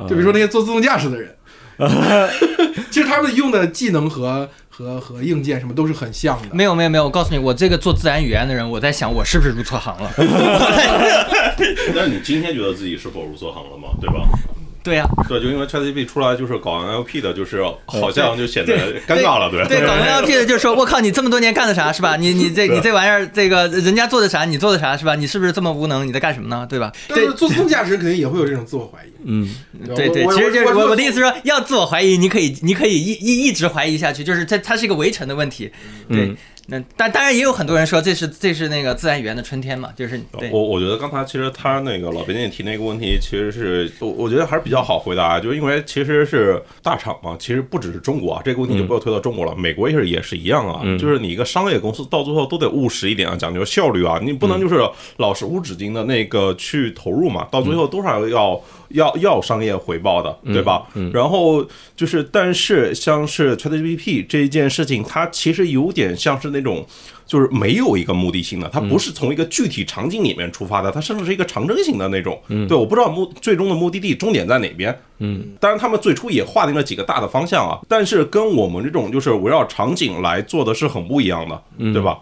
[0.09, 1.37] 就比如说那些做自动驾驶的人，
[2.91, 6.49] 其实他们用的技能和和和硬件什么都是很像的。
[6.53, 10.11] 没有没有没有，我告诉你，我这个做自然语言的人，我在想我是不是入错行了？
[11.95, 13.89] 但是你今天觉得自己是否入错行了吗？
[14.01, 14.27] 对吧？
[14.85, 18.75] 对呀，对，就因为 ChatGPT 出来就是搞 NLP 的，就是好像就显得
[19.09, 19.67] 尴尬了，对。
[19.67, 22.17] 对，搞 NLP 的就是说，我靠，你这么多年干的啥是吧？
[22.17, 25.15] 你你这你这玩意儿，这个人家做的啥，你做的啥是吧？
[25.15, 26.07] 你是不是这么无能？
[26.07, 26.67] 你在干什么呢？
[26.69, 26.93] 对吧？
[27.09, 29.11] 对，做自动驾驶肯定也会有这种自我怀疑。
[29.25, 29.49] 嗯，
[29.97, 35.73] 对对，其实就是我我的意思说，要自我怀疑，你可以你可以一一一直怀疑下去，就是它它是一个围城的问题，
[36.11, 36.35] 对。
[36.67, 40.19] 那但当然也有很多人说这是这是那个自然语言的春天嘛，就是
[40.51, 54.77] 我我觉得刚才其实他那个老编辑提那个问题，其实是我我觉得还是比较好回答，就是因为其实是大厂嘛，其实不只是中国啊，这个问题就不要推到中国了，美国也是也是一样啊，就是你一个商业公司到最后都得务实一点啊，讲究效率啊，你不能就是
[55.19, 58.61] 老是无止境的那个去投入嘛，到最后多少要。
[58.91, 60.87] 要要商业回报的，对吧？
[61.13, 66.87] 然后就是，但是像是 ChatGPT 这一件事情，它其实有点像是那种，
[67.27, 72.41] 就是没有一个目的性的，它不是从一个具体场景里面出发的，它甚至是一个长征型的那种。
[72.49, 74.99] 对，我不知道目最终的目的地终点在哪边。
[75.19, 81.63] 嗯，当然他们最初也划定了几个大的方向啊，但是跟我们这种就是围绕场景来做的是很不一样的，
[81.93, 82.19] 对吧？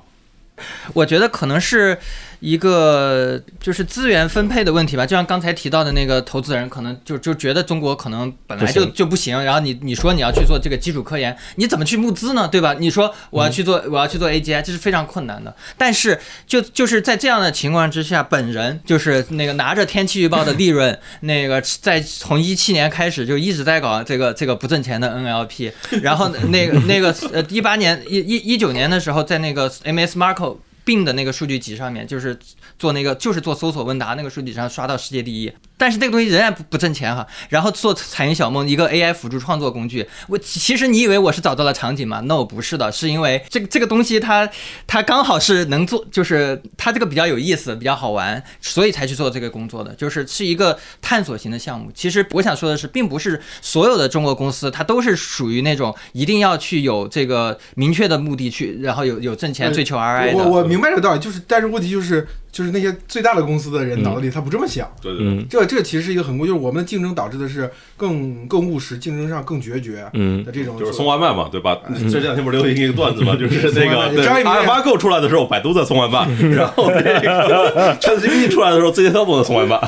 [0.95, 1.97] 我觉得可能是。
[2.43, 12.49] 一个就是资源分配的问题吧，就像刚才提到的那个投资人，可能就就觉得中国可能本来就就不行，然后你你说你要去做这个基础科研，你怎么去募资呢？
[12.49, 12.75] 对吧？
[12.81, 15.55] 你说我要去做我要去做 AGI，这是非常困难的。
[15.79, 25.71] 但是就就是在这样的情况之下，本人就是那个拿着天气预报的利润，那个在从一七年开始就一直在搞这个这个不挣钱的 NLP，
[26.03, 30.57] 然后那个那个呃一八年一一一九年的时候，在那个 MS Marco。
[30.85, 32.39] 病的那个数据集上面，就是
[32.79, 35.53] 做那个，就是做搜索问答那个数据集上刷到世界第一。
[35.83, 37.27] 但是这个东西仍然不不挣钱哈。
[37.49, 44.49] 然后做彩云小梦一个 AI 辅助创作工具，我其实你以为我是找到了场景吗？No，不是的，是因为这个这个东西它
[44.87, 51.91] 它刚好是能做，就是它这个比较有意思，比较好玩，所以才去做这个工作的，就是是一个探索型的项目。
[51.93, 60.39] 其实我想说的是，并不是所有的中国公司它都是属于那种一定要去有这个明确的目的去，然后有有挣钱追求 RI 的。
[60.39, 62.29] 我我明白这个道理，就是但是问题就是。
[62.53, 70.05] 就是那些最大的公司的人脑子里他不这么想，对对，这这其实是一个很，就是我们的竞争导致的是更更务实，竞争上更决绝
[70.45, 70.79] 的这种。
[70.79, 71.79] 就是送外卖嘛，对吧？
[72.11, 73.99] 这两天不是流行一个段子嘛，就是那个
[74.45, 79.79] 阿尔法狗出来的时候，百度在送外卖， 然后那个 ChatGPT 出来的时候，字节跳动在送外卖。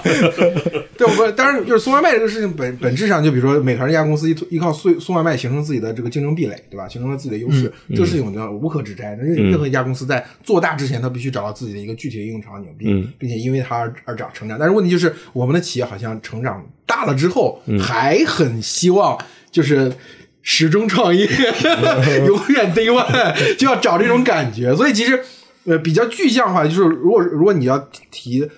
[0.96, 6.88] 对，我当然就是送外卖这个事情本本质上，就比如说美团这家公司依依靠送送外卖形成自己的这个竞争壁垒，对吧？
[6.88, 9.14] 形成了自己的优势，这个事情我觉得无可指摘。
[9.14, 12.68] 任任何一家公司在做大之前，他必须找到自己的一个具体的应用场景。
[12.76, 19.18] 并并且因为它而而长成长，但是问题就是我们的企业好像成长大了之后，还很希望
[19.50, 19.92] 就是
[20.42, 21.26] 始终创业，
[22.26, 24.74] 永远 day one 就要找这种感觉。
[24.76, 25.24] 所以其实
[25.64, 27.78] 呃比较具象化，就是如果如果你要
[28.10, 28.48] 提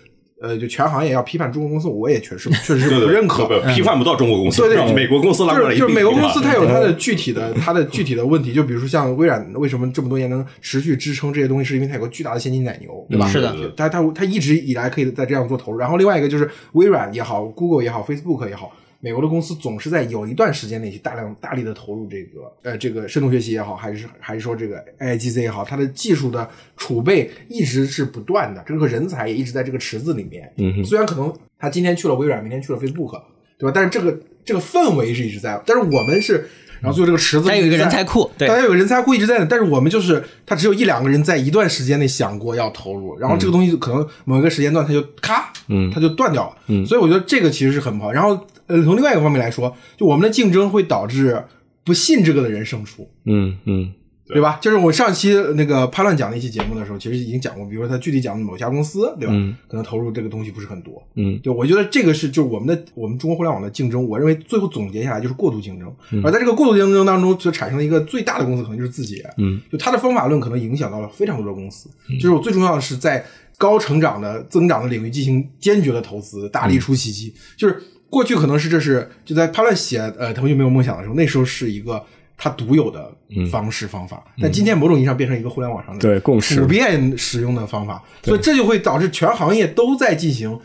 [0.40, 13.26] 呃，就全行业要批判中国公司，我也确实确实是不认可，批判不到中国公司，对对，美国公司拉过来就是美国公司，它有它的具体的它的具体的问题，就比如说像微软为什么这么多年能持续支撑这些东西，是因为它有个巨大的现金奶牛，对吧？
[13.26, 18.72] 是的，它它它一直以来可以在这样做投入，然后另外一个就是微软也好，Google 也好，Facebook 也好。
[19.06, 30.52] 美国的公司总是在有一段时间内去大量大力的投入这个呃这个深度学习也好，还是还是说这个 AI G C 也好，它的技术的储备一直是不断的，这个人才也一直在这个池子里面。
[30.56, 33.22] 嗯，虽然可能他今天去了微软，明天去了 Facebook，
[33.56, 33.70] 对吧？
[33.72, 35.62] 但是这个这个氛围是一直在。
[35.64, 36.48] 但是我们是，
[36.80, 39.44] 然后最后这个池子还有一个人才库，大家有个人才库一直在。
[39.44, 46.56] 但是我们就是他只有一两个人在一段时间内想过要投入，然后这个东西可能某一个时间段它就咔，嗯，他就断掉了。
[46.66, 48.10] 嗯，所以我觉得这个其实是很不好。
[48.10, 48.44] 然后。
[48.66, 51.44] 呃，从另外一个方面来说，就我们的竞争会导致
[51.84, 53.08] 不信这个的人胜出。
[53.24, 53.92] 嗯嗯，
[54.26, 54.58] 对吧？
[54.60, 59.32] 就是我上期那个潘乱讲那期节目的时候，其实已经讲过，比如说他具体讲某家公司，对吧？
[59.32, 61.00] 嗯，可能投入这个东西不是很多。
[61.14, 65.94] 嗯，对，我觉得这个是就是我们的我们中国互联网的竞争，我认为最后总结下来就是过度竞争。
[66.24, 69.24] 而在这个过度竞争当中，就产生了一个最大的公司，可能就是字节。
[69.38, 71.88] 嗯，就他的方法论可能影响到了非常多的公司。
[72.20, 73.24] 就是我最重要的是在
[73.56, 77.32] 高成长的增长的领域进行坚决的投资，大力出奇迹。
[77.56, 77.80] 就是。
[78.08, 82.02] 过去可能是这是就在潘乱写呃腾讯没有梦想的时候，那时候是一个
[82.36, 83.10] 他独有的
[83.50, 90.58] 方式方法，但今天某种意义上变成一个互联网上的对共识普遍使用的方法，所以这就会导致全行业都在进行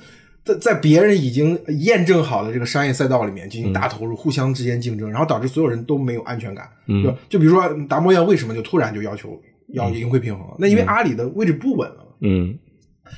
[0.44, 6.68] 在在别人已经验证好的这个商业赛道里面进行大投入，互相之间竞争，然后导致所有人都没有安全感。
[6.88, 10.46] 就就比如说达摩院为什么就突然就要求要盈亏平衡？
[10.60, 12.06] 那因为阿里的位置不稳了。
[12.22, 12.58] 嗯。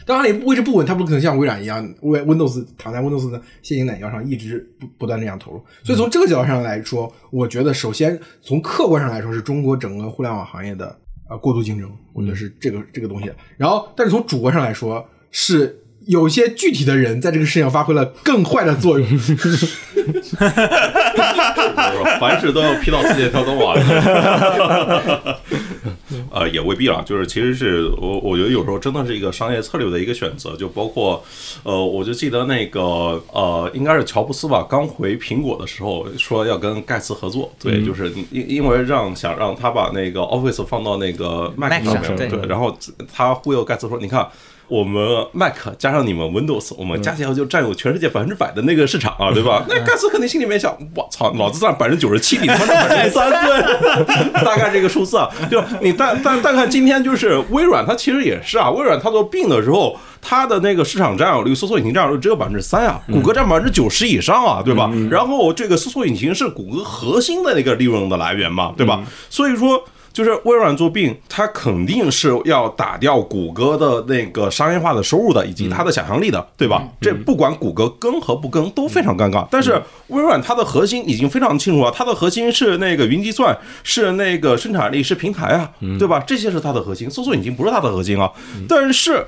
[0.05, 5.63] 当然，你位置不稳，它不可能像微软一样，Win Windows 躺在 Windows 的现行奶牛上，一直不不断这样投入。
[5.83, 10.97] 所以从这个角度上来说，我觉得首先从客观上来说，是中国整个互联网行业的
[11.29, 13.31] 呃过度竞争，我觉得是这个这个东西。
[13.57, 19.07] 然后，但是从主观上来说，是有些具体的人在这个事情上发挥了更坏的作用。
[22.19, 23.73] 凡事都要批到自己的跳动啊。
[26.31, 31.23] 呃，也未必了，就是其实是我我觉得有时候真的是一个商业策略的一个选择，就包括，
[31.63, 42.77] 呃，我就记得那个呃，应该是乔布斯吧，刚回苹果的时候说要跟盖茨合作，对，就是因因为让想让他把那个 Office 放到那个 Mac 上面，对，然后
[43.13, 44.27] 他忽悠盖茨说，你看。
[44.67, 49.65] 我们 Mac 加上你们 Windows，我们加起来就占有全世界百分之百的那个市场啊， 对吧？
[49.67, 55.29] 那盖茨肯定心里面想，我操，老子占百分之九十七，你他妈占百分之三，对， 大概这个数字啊。
[55.51, 64.91] 就你但但但看今天就是微软，它其实也是啊，微软它做病的时候，它的那个市场占有率，搜索引擎占有率只有百分之三啊，谷歌占百分之九十以上啊，对吧？
[65.11, 69.03] 然后这个搜索引擎是谷歌核心的那个利润的来源嘛，对吧？
[69.29, 69.83] 所以说。
[70.13, 76.87] 就是微软做病，它肯定是要打掉谷歌的那个商业化的收入的，以及它的想象力的，对吧？
[77.01, 79.45] 这不管谷歌跟和不跟都非常尴尬。
[79.49, 86.23] 但是微软它的核心已经非常清楚了，它的核心是那个云计算，是那个生产力，是平台啊，对吧？
[86.25, 88.31] 这些是它的核心，搜索引擎不是它的核心啊。
[88.69, 89.25] 但是。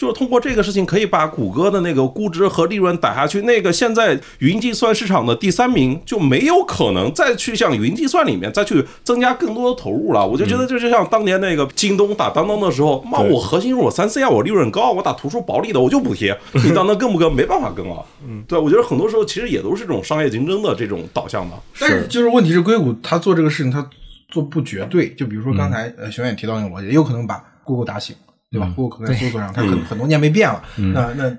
[0.00, 3.42] 就是通过这个事情，可以把谷歌的那个估值和利润打下去。
[3.42, 10.26] 那个现在云计算市场的第三名就没有可能再去向云计算里面再去增加更多的投入了。
[10.26, 16.34] 我就觉得，这就像当年那个京东打当当的时候，妈，我核心是我三 C 啊，我利润高，我打图书薄利的，我就补贴。
[16.64, 17.30] 你当当更不跟？
[17.30, 18.02] 没办法跟了。
[18.26, 21.56] 嗯，对，我觉得很多时候其实也都是这种商业竞争的这种导向的。
[21.78, 23.86] 但是就是问题是，硅谷他做这个事情，他
[24.30, 25.10] 做不绝对。
[25.10, 28.16] 就比如说刚才呃熊远提到那个逻辑，也有可能把 Google 打醒。
[28.50, 28.72] 对吧？
[28.74, 30.62] 不过可能在搜索上，他可能很多年没变了。
[30.76, 31.30] 那那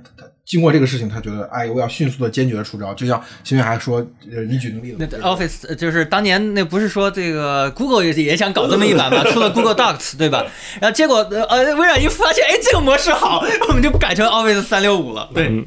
[0.45, 2.93] 经过这个事情，他觉得，哎，我要迅速的、坚决的出招。
[2.93, 3.97] 就像新月还说，
[4.33, 9.23] 呃，你举个例子，那 Office 就是当年那不是说这个 Google 也也想搞这么一版嘛？
[9.25, 10.45] 出了 Google Docs，对吧？
[10.81, 11.17] 然后结果
[11.49, 15.29] 呃，微软一发现，哎，这个模式好，我们就改成 Office 三六五了。
[15.33, 15.63] 对。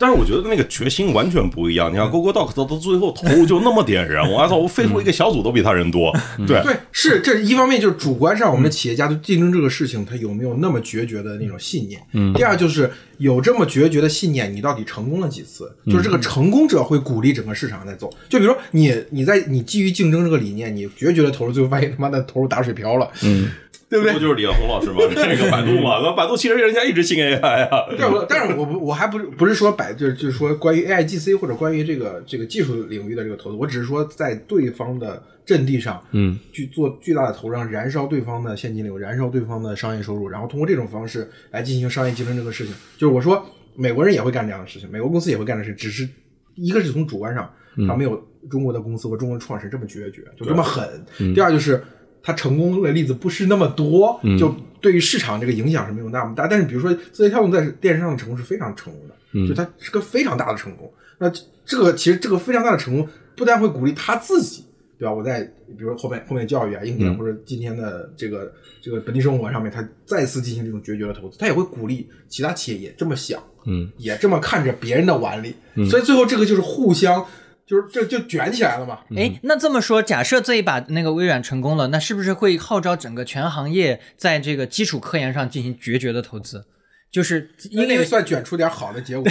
[0.00, 1.92] 但是我觉得那个决心完全不一样。
[1.92, 6.10] 你看，Google Docs 到最后投入就那么点人， 我操，我飞出一个小组都比他人多。
[6.46, 12.00] 对对，是这一方面就是主观上，我们的企业家对竞争这个事情，他有没有那么决绝的那种信念？
[12.14, 12.32] 嗯。
[12.32, 15.70] 第二就是有这么决绝的信念，你到底成功了几次？
[15.84, 18.08] 就是这个成功者会鼓励整个市场在走。
[18.30, 23.10] 就比如说你你在你基于竞争这个理念，你决绝的投入，最后发现他妈的投入打水漂了。
[23.22, 23.50] 嗯。
[23.90, 24.12] 对不对？
[24.14, 24.98] 不就是李彦宏老师吗？
[25.10, 27.86] 这个百度嘛，那百度其实人家一直信 AI 啊。
[27.90, 42.72] 对，我但是我不我还不是不是说百就是就是说关于 AI GC 或者关于这个这个技术领域的这个投资，我只是说在对方的阵地上，嗯，去做巨大的投入，让燃烧对方的现金流，燃烧对方的商业收入，然后通过这种方式来进行商业竞争这个事情。
[42.96, 46.08] 就是我说美国人也会干这样的事情，美国公司也会干的事，只是
[46.54, 47.52] 一个是从主观上，
[47.88, 51.04] 他没有中国的公司和中国的创始人这么决绝，就这么狠。
[51.34, 51.82] 第二就是。
[52.22, 56.46] 他成功的例子不是那么多，就对于市场这个影响是没有那么大。
[56.46, 60.92] 但是比如说字节跳动在电视上的成功是非常成功的，就它是个非常大的成功。
[61.18, 61.30] 那
[61.64, 64.64] 这个其实这个非常大的成功，不但会鼓励他自己，
[64.98, 65.14] 对吧？
[65.14, 65.42] 我在
[65.78, 75.54] 比如说后面后面教育啊、硬件或者今天的这个这个本地生活上面，他再次进行这种决绝的投资，他也会鼓励其他企业也这么想，嗯，也这么看着别人的碗里。
[75.88, 77.24] 所以最后这个就是互相。
[77.70, 78.98] 就是这就卷起来了嘛？
[79.16, 86.64] 哎，那这么说，假设这一把那个微软成功了，那是不是会号召整个全行业在这个基础科研上进行决绝的投资？
[87.10, 89.24] 就是因为算卷出点好的结果。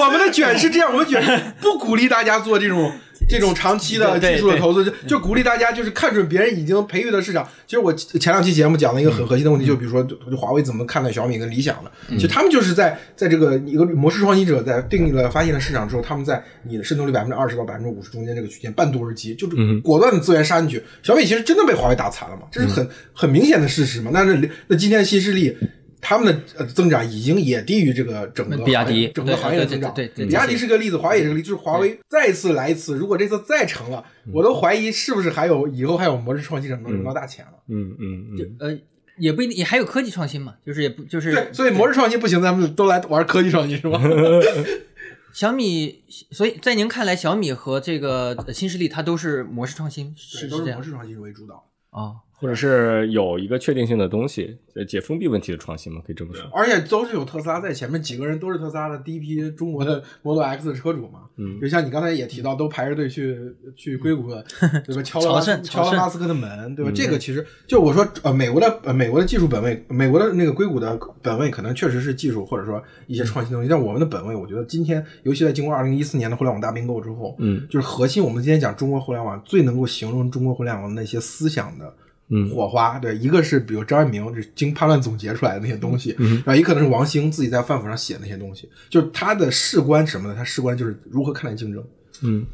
[0.00, 2.92] 我们的卷是这样，我们卷不鼓励大家做这种。
[3.28, 7.46] 这种长期的技术的投资，就就鼓励大家就是看准别人已经培育的市场。
[7.66, 11.90] 其实我前两期节目讲了一个很核心的问题，就比如说，就华为怎么看待小米跟理想的？
[12.10, 20.82] 其实他们就是在在这个一个模式创新者在定义了发现了市场之后，他们在你的渗透率百分之二十到百分之五十中间这个区间半渡而击，就是果断的资源杀进去。
[21.02, 22.42] 小米其实真的被华为打残了嘛？
[22.50, 24.10] 这是很很明显的事实嘛？
[24.14, 25.54] 那那那今天的新势力。
[26.08, 29.92] 他们的呃增长已经也低于这个整个比亚迪整个行业的增长。
[29.92, 31.50] 对对，比亚迪是个例子，华为也是个例子。
[31.50, 34.02] 就是华为再次来一次，如果这次再成了，
[34.32, 37.52] 我都怀疑是不是还有以后还有模式创新者能挣到大钱了。
[37.68, 38.56] 嗯嗯嗯。
[38.58, 38.78] 呃，
[39.18, 44.00] 也不一定，也还有科技创新嘛，就是也不就是对，所以模式创新不行，咱们都来玩科技创新是吧？
[45.34, 52.24] 小米，所以在您看来，小米和这个新势力它都是模式创新，是都是模式创新为主导啊。
[52.40, 56.48] 或者是有一个确定性的东西，解封闭问题的创新嘛，可以这么说。
[56.52, 61.22] 而且都是有特斯拉在前面，几个人都是特斯拉的第一批中国的 Model X 的车主嘛。
[61.36, 63.38] 嗯，就像你刚才也提到，都排着队去
[63.76, 65.02] 去硅谷，对吧？
[65.02, 66.90] 敲了敲了马斯克的门，对吧？
[66.94, 73.68] 这个其实就我说，呃，美国的呃美国的技术本位，美国的那个硅谷的本位，可能确实是技术或者说一些创新东西。
[73.68, 81.92] 但我们的本位，我觉得今天，尤其在经过二零一四年的互联网大并购之后，嗯，就是核心，我们今天讲中国互联网最能够形容中国互联网的那些思想的。
[82.30, 91.84] 嗯，火花对，一个是比如张爱明，是经叛乱总结出来的那些东西，然后也可能是王兴自己在饭谱上写那些东西，就是他的事关什么的，他事关就是如何看待竞争，
[92.22, 92.46] 嗯。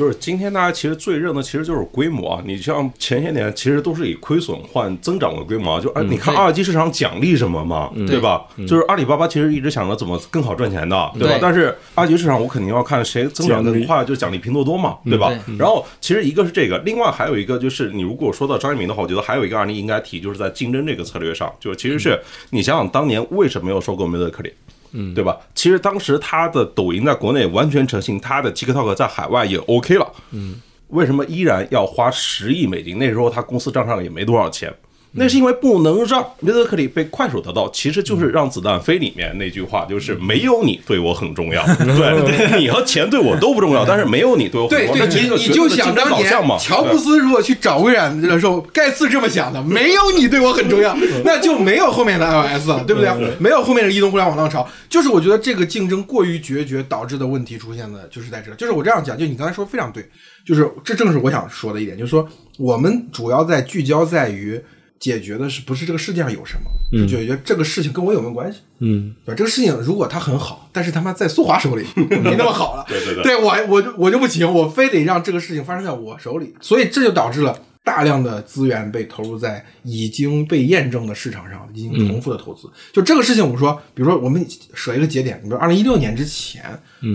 [0.00, 8.46] 就是今天大家其实最认的其实就是规模啊，你像前些年其实都是以亏损换增长为规模啊，就哎你看二级市场奖励什么嘛，对吧？
[8.66, 11.38] 就是阿里巴巴其实一直想着怎么更好赚钱的，对吧？
[11.38, 15.30] 但是二级市场我肯定要看谁增长更快，就奖励拼多多嘛，对吧？
[15.58, 24.50] 然后其实一个是这个，另外还有一个就是你如果说到张一鸣的话，我觉得还有一个案例应该提，就是在竞争这个策略上，就是其实是你想想当年为什么没有收购梅德克里？
[24.92, 25.36] 嗯，对吧？
[25.54, 30.12] 其实当时他的抖音在国内完全成型，他的 TikTok 在海外也 OK 了。
[30.32, 30.56] 嗯，
[30.88, 32.98] 为什么依然要花十亿美金？
[32.98, 34.74] 那时候他公司账上也没多少钱。
[35.12, 46.30] 那是因为不能让梅德克里被快手得到，其实就是让子弹飞里面那句话，就是没有你对我很重要， 对，你和钱对我都不重要，但是没有你对我对对，你你就想当年
[46.60, 53.10] 乔布斯如果去找微软的时候，盖茨这么想的，没有你对我很重要，那就没有后面的 iOS 了，对不对？
[53.40, 60.08] 没有后面的移动互联网浪潮，就是我觉得这个竞争过于决绝导致的问题出现的，就是在这，就是我这样讲，就你刚才说非常对，
[60.46, 62.24] 就是这正是我想说的一点，就是说
[62.58, 64.60] 我们主要在聚焦在于。
[65.00, 66.70] 解决的是不是这个世界上有什么？
[66.92, 68.60] 是解决这个事情跟我有没有关系？
[68.80, 72.84] 嗯，对这个事情如果它很好，但是他妈在苏华手里 没那么好了。
[72.86, 76.54] 对对对，对我我就我就不行，我非得让这个事情发生在我手里。
[76.60, 82.68] 所以这就导致了大量的资源被投入在已经被验证的市场上进行重复的投资。
[82.92, 86.62] 就这个事情，我们说，比如说我们设一个节点，比如二零一六年之前，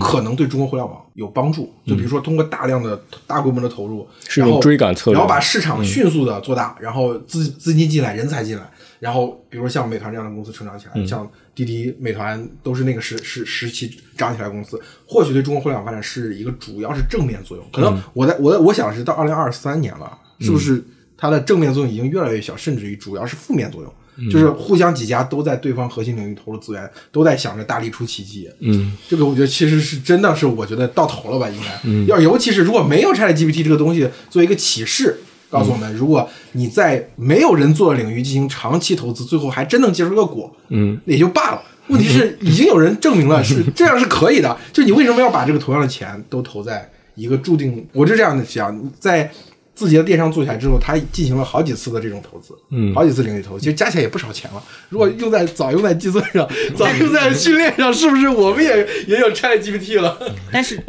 [0.00, 1.72] 可能对中国互联网有帮助。
[1.86, 17.64] 就比如说通过大量的大规模的投入，然后追赶策略，然后把市场迅速的做大，然后资资金进来，人才进来，然后比如说像美团这样的公司成长起来，像滴滴、美团都是那个时时时期涨起来公司，或许对中国互联网发展是一个主要是正面作用。
[17.72, 20.84] 可能我在我的我想是到二零二三年了，是不是
[21.16, 23.92] 它的正面作用已经越来越小，甚至于主要是负面作用？
[24.30, 28.48] 就是互相几家都在对方核心领域投入资源，都在想着大力出奇迹。
[28.60, 31.66] 嗯，这个我觉得其实是真的是我觉得到头了吧，应该。
[31.84, 35.18] 嗯，要尤其是如果没有 ChatGPT 这个东西作为一个启示，
[35.50, 41.62] 告诉我们，如果你在没有人做的领域进行长期投资，最后还真能结出个果，嗯，也就罢了。
[41.88, 47.86] 问题是已经有人证明了是这样是可以的，就你为什么要把这个同样的钱都投在一个注定？
[47.92, 49.30] 我是这样的想，在。
[49.76, 54.64] 字节的电商做起来之后，他进行了好几次的这种投资，嗯，好几次领域投资，其实加起来也不少钱了。
[54.88, 60.18] 如果用在早用在计算上，早用在训练上，是不是我们也也有 Chat GPT 了？
[60.50, 60.82] 但是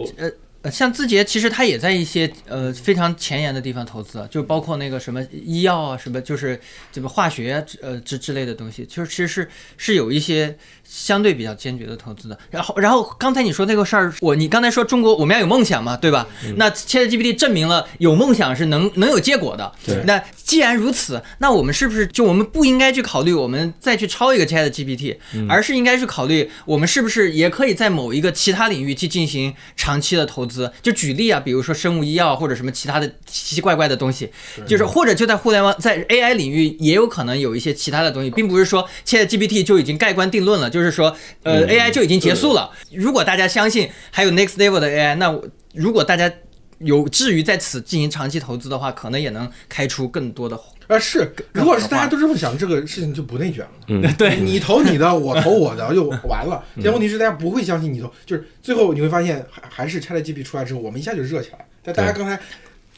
[0.64, 6.60] 呃像字节，其实它也在一些呃非常前沿的地方投资，就包括那个什么医药啊，什么就是
[6.92, 10.58] 这个化学呃之之类的东西，就是其实是是有一些
[10.88, 12.38] 相对比较坚决的投资的。
[12.50, 16.28] 然后然后刚才你说那个事儿，我你刚才说中国我们要有梦想嘛，对吧？
[16.56, 19.72] 那 ChatGPT 证明了有梦想是能能有结果的。
[19.86, 20.04] 对。
[20.06, 25.18] 那既然如此，那我们是不是就我们不应该去考虑我们再去抄一个 ChatGPT，
[25.50, 30.72] 而是应该去考虑我们是不是也可以在某一个其他领域去进行长期的投资？
[30.82, 34.30] 就举例啊，比如说生物医药或者什么其他的奇奇怪怪的东西，
[34.66, 42.72] 就是或者就在互联网在 AI 领域也有可能有一些其他的东西，并不是说 ChatGPT 就已经盖棺定论了，就是说呃 AI 就已经结束了。
[42.92, 45.40] 如果大家相信还有 Next Level 的 AI，那
[45.74, 46.32] 如果大家
[46.80, 50.60] 有至于在此进行长期投资的话，可能也能开出更多的。
[50.88, 53.72] 啊，是，如果是大家都这么想，这个事情就不内卷了。
[53.88, 56.64] 嗯，对你投你的，我投我的， 就完了。
[56.84, 61.66] 但问题是，大家不会相信你投，就是最后你会发现，还还是 ChatGPT 出来之后，我们一下就热起来。
[61.84, 62.40] 但大家刚才。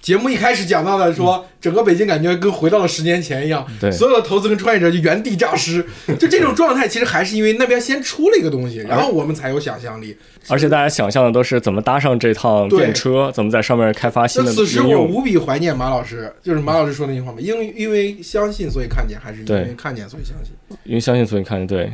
[0.01, 5.85] 节目一开始讲到的说，整个北京感觉跟回到了十年前一样，对，所有的投资跟创业者就原地诈尸，
[6.17, 10.15] 就这种状态，其实还是因为那边先出了一个东西，然后我们才有想象力。
[10.47, 20.53] 而且大家想象的都是怎么搭上这趟电车，怎么在上面开发新的此时我无比怀念马老师，就是马老师说那句话嘛，因为因为相信所以看见，还是因为看见所以相信？
[20.85, 21.91] 因为相信所以看见，对。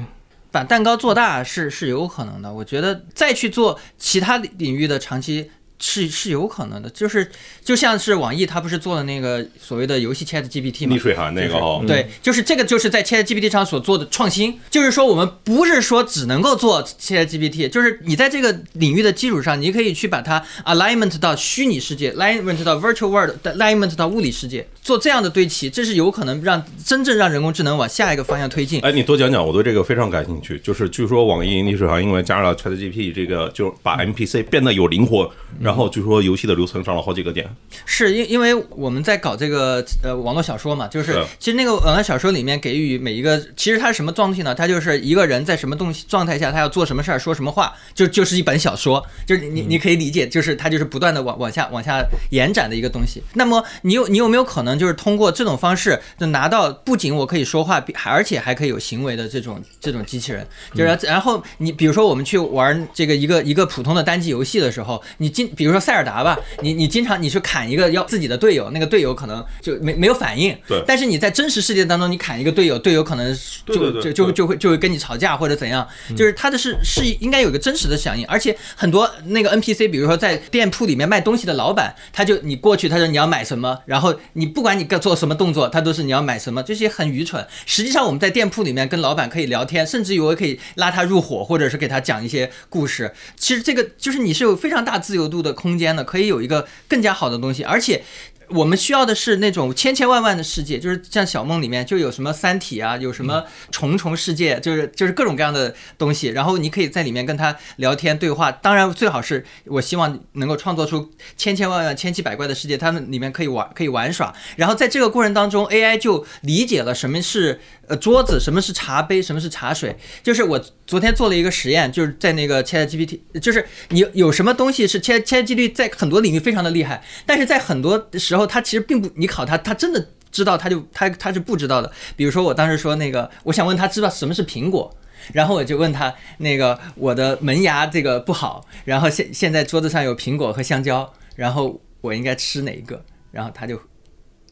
[0.51, 5.49] 把蛋糕做大是是有可能的，我觉得再去做其他领域的长期。
[5.87, 7.29] 是是有可能的，就是
[7.63, 10.95] 就像是网易，它不是做了那个所谓的游戏 Chat GPT 吗？
[10.95, 28.79] 逆水寒那个哦，对，就是这个就是在 Chat GPT 上所做的创新，就是说我们不是说只能够做 Chat GPT，就是你在这个领域的基础上，你可以去把它 alignment 到虚拟世界，alignment 到 virtual world，alignment 到物理世界，做这样的对齐，这是有可能让真正让人工智能往下一个方向推进。
[28.81, 30.59] 哎，你多讲讲，我对这个非常感兴趣。
[30.59, 35.27] 就是据说网易历史上因为加入了 Chat GPT 这个，就把 NPC 变得有灵活。
[35.59, 37.49] 然后据说游戏的流程上了好几个点，
[37.87, 44.53] 是因因为我们在搞这个呃网络小说嘛，就是其实那个网络小说里面给予每一个，其实它是什么状态呢？
[44.53, 53.23] 它就是一个人在什么东西状态下，他要做什么事儿，说什么话，就就是一本小说，就是你你可以理解，就是它就是不断的往往下往下延展的一个东西。
[53.33, 60.45] 那么你有你有没有可能就是通过这种方式就拿到不仅我可以说话，还而且还可以有行为的这种这种机器人？
[60.73, 70.55] 就是然后你比如说我们去玩这个一个一个普通的单机游戏的时候，你经比如说塞尔达吧，你你经常你去砍一个要自己的队友，那个队友可能就没没有反应。
[70.67, 70.83] 对。
[70.87, 75.87] 但是你在真实世界当中，你砍一个队友，队友可能就就就就会就会跟你吵架或者怎样。
[76.15, 87.45] 就是他的是是应该有一个真实的响应，而且很多那个 NPC，比如说在店铺里面卖东西的老板，他就你过去，他说你要买什么，然后你不不管你该做什么动作，他都是你要买什么，这些很愚蠢。
[87.67, 93.13] 实际上我们在店铺里面跟老板可以聊天，甚至于我可以拉他入伙，或者是给他讲一些故事。
[93.37, 96.03] 其实这个就是你是有非常大自由度的空间的。
[96.03, 98.03] 可以有一个更加好的东西，而且。
[98.49, 106.27] 我们需要的是那种千千万万的世界，就是像小梦里面就有什么三体啊，有什么重重世界，就是就是各种各样的东西。
[106.27, 108.51] 然后你可以在里面跟他聊天对话。
[108.51, 114.33] 当然，最好是我希望能够创作出千千万万、千奇百怪的世界，他们里面可以玩可以玩耍。
[114.55, 119.97] 然后在这个过程当中，AI 就理解了什么是呃桌子，什么是茶杯，什么是茶水。
[120.21, 128.35] 就是我昨天做了一个实验，就是在那个 ChatGPT，就是你有什么东西是 ChatChatGPT 在很多领域非常的厉害，但是在很多时。
[128.35, 131.89] 候它其实并不，你考他，他真的知道，他就他他是不知道的。
[132.17, 134.93] 比如说我当时说那个，我想问他知道什么是苹果，
[135.31, 143.01] 然后我就问他那个我的门牙这个不好，然后现现在桌子上有苹果和香蕉，然后我应该吃哪一个？
[143.31, 143.79] 然后他就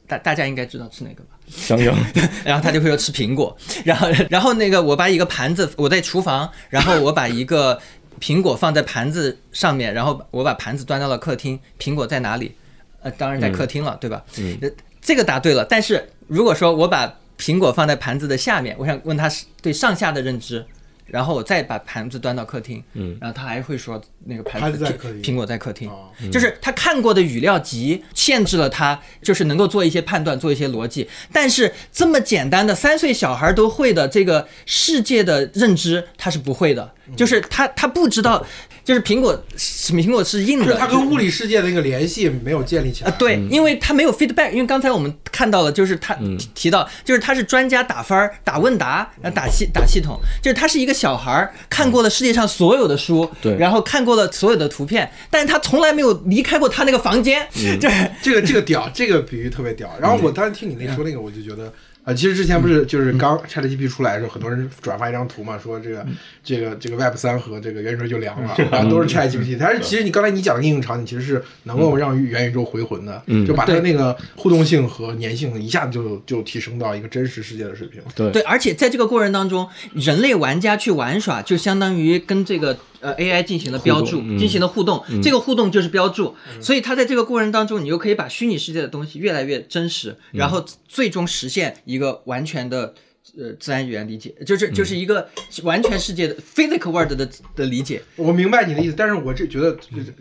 [0.08, 1.33] 大大家应该知道吃哪个吧？
[1.56, 1.94] 香蕉。
[2.44, 3.56] 然后他就会说吃苹果。
[3.84, 7.80] 然后然后那个我把一个盘子我在厨房，然后我把一个
[8.20, 12.56] 苹果放在盘子上面，然后我把盘子端到了客厅，苹果在哪里？
[13.02, 14.24] 呃，当然在客厅了，对吧？
[14.38, 14.58] 嗯，
[15.02, 15.66] 这个答对了。
[15.66, 20.66] 但是如果说我把苹果放在盘子的下面，我想问他是对上下的认知，
[21.06, 25.92] 然后我再把盘子端到客厅，嗯，然后他还会说那个盘子在客厅，苹果在客厅，
[26.32, 31.10] 就是他看过的语料集限制了他，就是能够做一些判断，做一些逻辑。
[31.32, 38.46] 但是这么简单的三岁小孩都会的这个世界的认知，他是不会的，就是他他不知道。
[38.84, 43.16] 就是苹果，苹果是硬的，就是它跟物理世界的那个联系没有建立起来啊。
[43.18, 44.52] 对，因为它没有 feedback。
[44.52, 46.18] 因为刚才我们看到了，就是他
[46.54, 57.48] 提到，就是他是专家打分儿、打问答、打系打系统，就是他是一个小孩儿看过了世界上所有的书，对，然后看过了所有的图片，但是他从来没有离开过他那个房间。
[57.54, 59.90] 就是这个这个屌，这个比喻特别屌。
[60.00, 61.72] 然后我当时听你那说那个，我就觉得。
[62.04, 66.06] 啊，其实之前不是就是刚 ChatGPT 出来的时候，很多人转发一张图嘛，说这个
[66.44, 69.58] 这个这个 Web 三和这个元宇宙就凉了，啊，都是 ChatGPT。
[69.58, 78.02] 但是其实你刚才你讲的应用场景，其实是能够让元宇宙回魂的，就把它那个互动性和粘性一下子就就提升到一个真实世界的水平。
[78.16, 78.32] 对。
[78.32, 86.36] 对，而且在这个过程当中，人类玩家去玩耍，就相当于跟这个呃 AI 进行了标注，进行了互动，这个互动就是标注。
[86.60, 92.94] 所以它在这个过程当中，你就可以把虚拟世界的东西越来越真实，然后最终实现一个完全的。
[93.40, 95.28] 呃，自然语言理解就是就是一个
[95.64, 98.02] 完全世界的 physical world 的的理解。
[98.18, 99.76] 我明白你的意思，但是我这觉得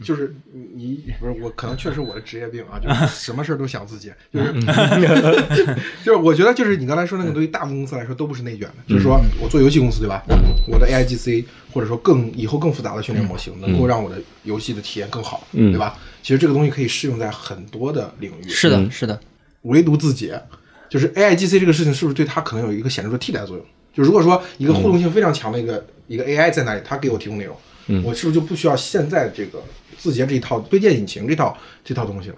[0.04, 0.32] 就是
[0.72, 4.52] 你不是我，可能确实我的职业病啊，就是 什么事儿都想自己，就是
[6.04, 10.22] 就是我觉得就是你刚才说那个对于大部分公司来说都不是内卷的，就是说我做游戏公司对吧？
[10.68, 15.98] 我的 AIGC 或者说更以后更复杂的训练模型能够让我的游戏的体验更好，对吧？
[16.22, 18.48] 其实这个东西可以适用在很多的领域。
[18.48, 19.20] 是的，是的，
[19.62, 20.40] 唯独字节。
[20.92, 23.64] 就是 A I G C 这个事情是不是对它可能有一个显著的替代作用？
[23.94, 27.56] 就如果说一个互动性非常强的一个一个 A I 在那里，它给我提供内容，
[28.04, 29.62] 我是不是就不需要现在这个
[29.96, 32.36] 字节这一套推荐引擎这套这套东西了？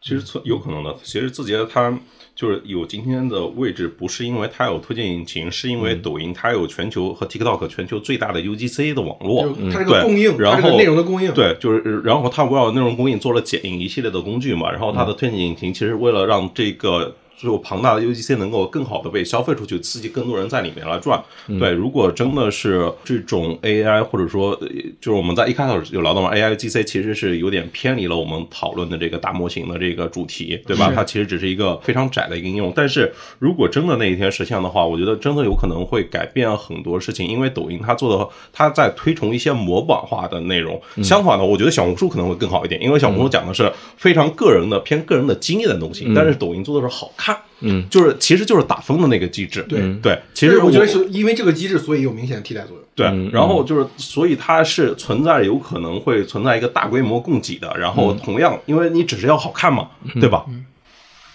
[0.00, 0.96] 其实存有可能的。
[1.02, 1.94] 其实字节它
[2.34, 17.14] 就是有今天的位置，不是因为它有推荐引擎，是因为抖音它有全球和 TikTok 全球最大的 U G C 的网络，它这个供应，然后内容的供应，对，就是然后它围绕内容供应做了剪映一系列的工具嘛，然后它的推荐引擎其实为了让这个。
[17.38, 21.22] 就庞大的 UGC 能够更好的被消费出去，刺激更多人在里面来赚。
[21.58, 24.54] 对，如果真的是这种 AI，或者说
[25.00, 30.92] 就是我们在一开始有聊到嘛，AIGC 其实是有点偏离了我们讨论的这个大模型的这个主题，对吧？
[30.94, 32.72] 它其实只是一个非常窄的一个应用。
[32.74, 40.80] 但是如果真的那一天实现的话，我觉得真的有可能会改变很多事情，因为抖音它做的，它在推崇一些模板化的内容。
[41.02, 47.31] 相反的，我觉得小红书可能会更好一点，因为小红书讲的是非常个人的、偏个人的经验的东西，但是抖音做的是好看。
[47.60, 49.80] 嗯，就是其实就是打风的那个机制，对。
[50.02, 52.84] 对，其实我觉得是因为这个机制，所以有明显的替代作用。
[52.94, 59.88] 对，然后就是所以它是存在有可能会存在一个大规模供给的，然后同样，因为你只是要好看嘛，
[60.20, 60.44] 对吧？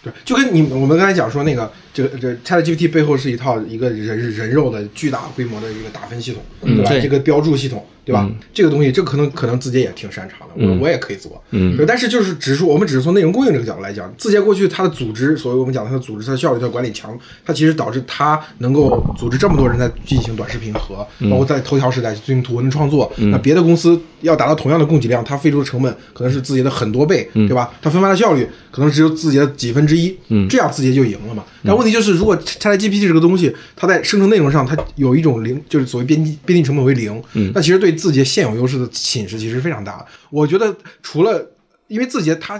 [0.03, 6.91] 对，就跟你我们刚才讲说那个，这个这 ChatGPT 背后是一套一个人人肉的巨大规模的一个打分系统，对吧？
[7.01, 7.83] 这个标注系统。
[8.07, 8.25] 对吧？
[8.53, 11.43] 这个东西，这个可能可能字节也挺擅长的，我我也可以做。
[11.51, 23.11] 嗯，但是就是只是我们只是从内容供应这个角度来讲，字节过去它的组织，所谓我们讲它的组织，它的效率、它的管理强，它其实导致它能够组织这么多人在进行短视频和包括在头条时代进行图文的创作。
[23.17, 27.73] 那别的公司要达到同样的供给量，它付出的成本可能是字节的很多倍，对吧？
[27.81, 30.17] 它分发的效率可能只有字节的几分之一，
[30.49, 31.43] 这样字节就赢了嘛。
[31.65, 40.05] 但问题就是，如果 ChatGPT 这个东西，它在生成内容上，它有一种零，就是所谓边边际成本为零，嗯那其实对字节现有优势的侵蚀其实非常大。
[40.29, 41.51] 我觉得除了
[41.87, 42.59] 因为字节它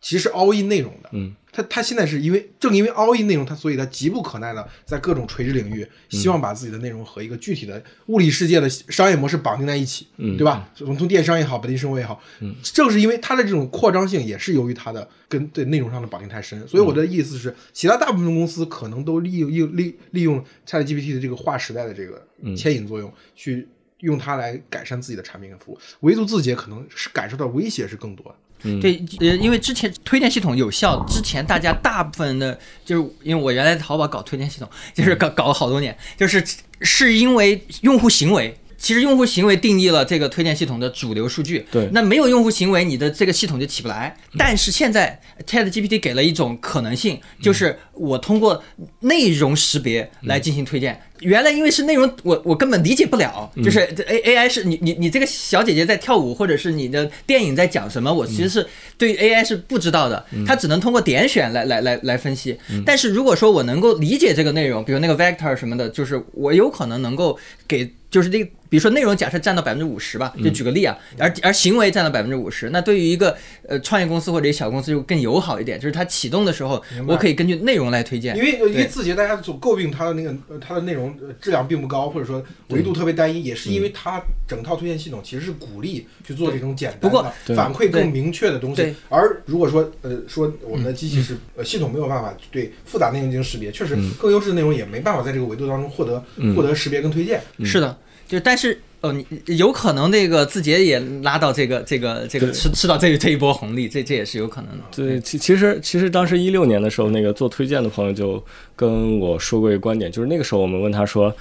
[0.00, 1.34] 其实是 all in 内容的，嗯。
[1.54, 10.68] 他他现在是因为正因为 all in 内容，他所以他急不可耐的在各种垂直领域，希望把自己的内容和一个具体的物理世界的商业模式绑定在一起，嗯对吧？
[10.74, 12.20] 从从电商也好，本地生活也好，
[12.62, 16.66] 正是因为它的这种扩张性，也是由于它的跟对内容上的绑定太深。
[16.66, 22.26] 所以我的意思是，其他大部分公司可能都利用利利利用 ChatGPT 的这个划时代的这个
[22.56, 23.68] 牵引作用，去
[24.00, 28.34] 用它来改善自己的产品跟服务，唯独字节可能是感受到威胁是更多的。
[28.80, 36.44] 对，呃，因为之前推荐系统有效，之前大家大部分的，就是因为我原来淘宝搞推荐系统，就是搞搞了好多年，就是
[36.80, 38.56] 是因为用户行为。
[38.84, 41.64] 其实用户行为定义了这个推荐系统的主流数据。
[41.70, 44.14] 对，那没有用户行为，你的这个系统就起不来。
[44.36, 48.62] 但是现在 ChatGPT 给了一种可能性，就是我通过
[49.00, 51.00] 内容识别来进行推荐。
[51.20, 58.66] 原来因为是内容，我我根本理解不了，就是 A A I 是你你你这个小姐姐在跳舞，或者是你的电影在讲什么，我其实是
[58.98, 62.58] 对 A I 是不知道的，它只能通过点选来来来来分析。
[62.84, 67.90] 但是如果说我能够理解这个内容，比如那个 vector 什么的，就是我有可能能够给。
[68.14, 73.36] 就是这个，比如说内容假设占到百分之五十吧，就举个例啊，而而行为占到百分之五十，那对于一个
[73.68, 78.36] 呃创业公司或者一小公司就更友好一点，就是它启动的时候，我可以根据内容来推荐。
[78.36, 88.94] 因为因为字节大家总诟病它的那个它的内容质量并不高，或者说维度特别单一，也是因为它整套推荐系统其实是鼓励去做这种简单的反馈更明确的东西。
[89.08, 96.22] 而如果说呃说我们的机器是呃系统没有办法对复杂内容进行识别，确实更优质的内容也没办法在这个维度当中获得
[96.54, 97.42] 获得识别跟推荐。
[97.64, 97.98] 是的。
[98.34, 99.24] 就但是哦，你
[99.56, 104.84] 有可能那个字节也拉到这个这个这个吃吃到这这一波红利，这这也是有可能的。
[104.90, 108.42] 对，其其实其实当时一六年的时候，那个做推荐的朋友就
[108.74, 111.32] 跟我说过一个观点，就是那个时候我们问他说，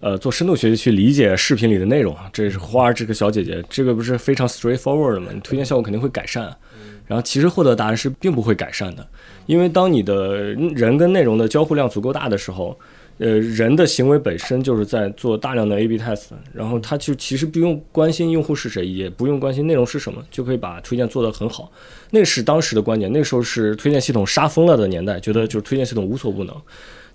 [0.00, 5.30] 呃，做深度学习去理解视频里的内容啊，这是花儿这个小姐姐，这个不是非常 straightforward 的吗？
[5.34, 6.44] 你推荐效果肯定会改善。
[7.06, 9.06] 然后其实获得答案是并不会改善的，
[9.46, 12.78] 因为当你的人跟内容的交互量足够大的时候。
[13.18, 21.72] 呃，人的行为本身就是在做大量的 A/B test，然后他就其实不用关心用户是谁，也不用关心内容是什么，就可以把推荐做得很好。
[22.10, 26.54] 那是当时的观点，那时候是推荐系统杀疯了的年代，觉得就是推荐系统无所不能。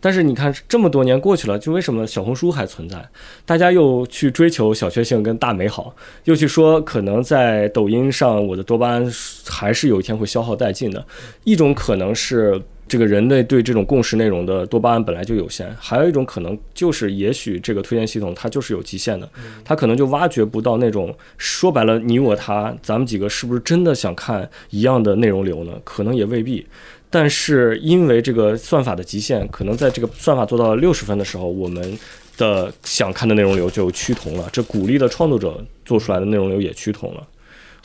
[0.01, 3.09] 但是你看这么多年过去了，就为什么小红书还存在？
[3.45, 5.95] 大家又去追求小确幸跟大美好，
[6.25, 9.09] 又去说可能在抖音上我的多巴胺
[9.47, 11.05] 还是有一天会消耗殆尽的。
[11.45, 12.61] 一种可能是。
[12.93, 19.27] 这个人类对这种共识内容的多巴胺本来就有限，还有一种可能就是，也许这个推荐系统它就是有极限的，
[19.65, 25.71] 它可能就挖掘不到那种说白了，你我他，咱们几个是不是真的想看一样的内容流呢？
[25.83, 26.63] 可能也未必。
[27.09, 31.97] 但是因为这个算法的极限，可能在这个算法做到六十分的时候，我们
[32.37, 37.27] 的想看的内容流就趋同了，这鼓励的创作者做出来的内容流也趋同了。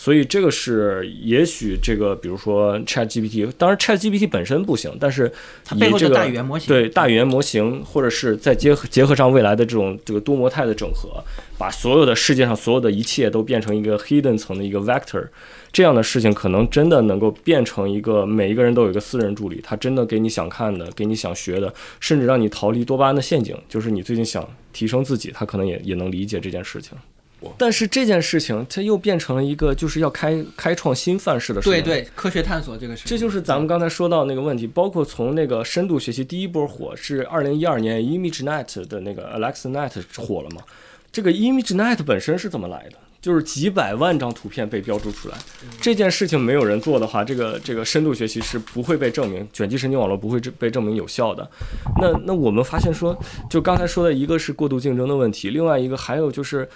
[0.00, 5.30] 所以这个是，也许这个，比如说 Chat GPT，当然 Chat GPT 本身不行，但是
[5.64, 11.20] 它背后的大语言模型，对大语言模型，或者是再结合结合上未来的这种这个多模态的整合，
[11.58, 15.26] 把所有的世界上所有的一切都变成一个 hidden 层的一个 vector，
[15.72, 26.96] 这样的事情可能真的能够变成一个每一个人都有一个私人助理，他真的给你想看的，给你想学的，甚至让你逃离多巴胺的陷阱，就是你最近想提升自己，他可能也也能理解这件事情。
[27.56, 31.72] 但是这件事情，它又变成了一个就是要开开创新范式的事情。
[31.72, 33.08] 对对，科学探索这个是。
[33.08, 40.62] 这就是咱们刚才说到那个问题，包括从那个深度学习第一波火是二零一二年 ImageNet 的那个 AlexaNet 火了嘛？
[41.12, 42.94] 这个 ImageNet 本身是怎么来的？
[43.20, 45.36] 就是几百万张图片被标注出来，
[45.80, 51.48] 这件事情没有人做的话，这个这个深度学习是不会被证明，卷积神经网络不会被证明有效的。
[52.00, 53.16] 那那我们发现说，
[53.50, 56.68] 就刚才说的一个是过度竞争的问题，另外一个还有就是。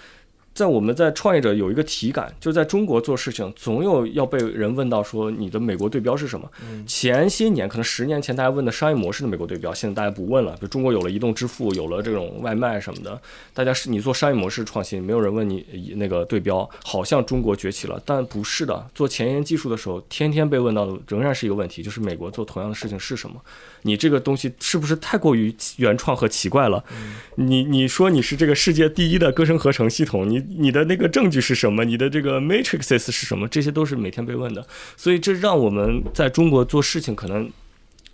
[0.55, 6.49] 在我们在创业者有一个体感，就在中国做事情，总有要被人问到说你的美国对标是什么？
[6.87, 10.57] 前些年可能十年前大家问的商业模式的美国对标，现在大家不问了。
[10.61, 13.21] 就中国有了移动支付，有了这种外卖什么的，
[13.55, 18.87] 大家是你做商业模式创新，没有人问你那个对标，好像中国崛起了，但不是的。
[18.95, 23.37] 做前沿技术的时候，天天被问到的仍然是一个问题，就是美国做同样的事情是什么？
[23.83, 26.85] 你这个东西是不是太过于原创和奇怪了？
[27.37, 31.85] 你你说你是这个世界第一的歌声合成系统，你你的那个证据是什么？
[31.85, 33.47] 你的这个 matrices 是什么？
[33.49, 34.67] 这些都是每天被问的。
[34.97, 37.51] 所以这让我们在中国做事情，可能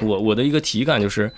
[0.00, 1.30] 我我的一个体感就是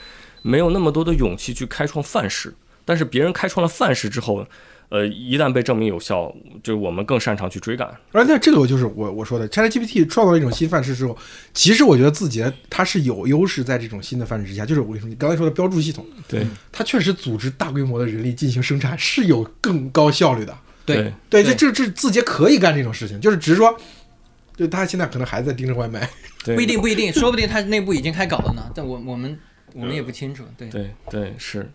[0.43, 2.55] 没有那么多的勇气去开创范式。
[2.85, 4.47] 但是别人开创了范式之后。
[4.93, 6.35] 呃，一旦被证明有效，
[6.65, 7.89] 就是我们更擅长去追赶。
[8.11, 11.17] 而那这个就是我我说的，ChatGPT 创造了一种新范式之后，
[11.55, 14.67] 其实我觉得字节它是有优势在这种新的范式之下。
[14.67, 20.59] 就是我跟你说，你刚才说的标注系统，对，它确实组织大规模的人力进行生产是有更高效率的。
[20.95, 23.77] 对对，这这这字节可以干这种事情，就是只是说，
[24.57, 26.09] 就他现在可能还在盯着外卖，
[26.45, 28.71] 不一定不一定，说不定他内部已经开搞了呢。
[28.75, 29.39] 但我我们
[29.75, 30.45] 我们也不清楚。
[30.57, 31.71] 对对对，是。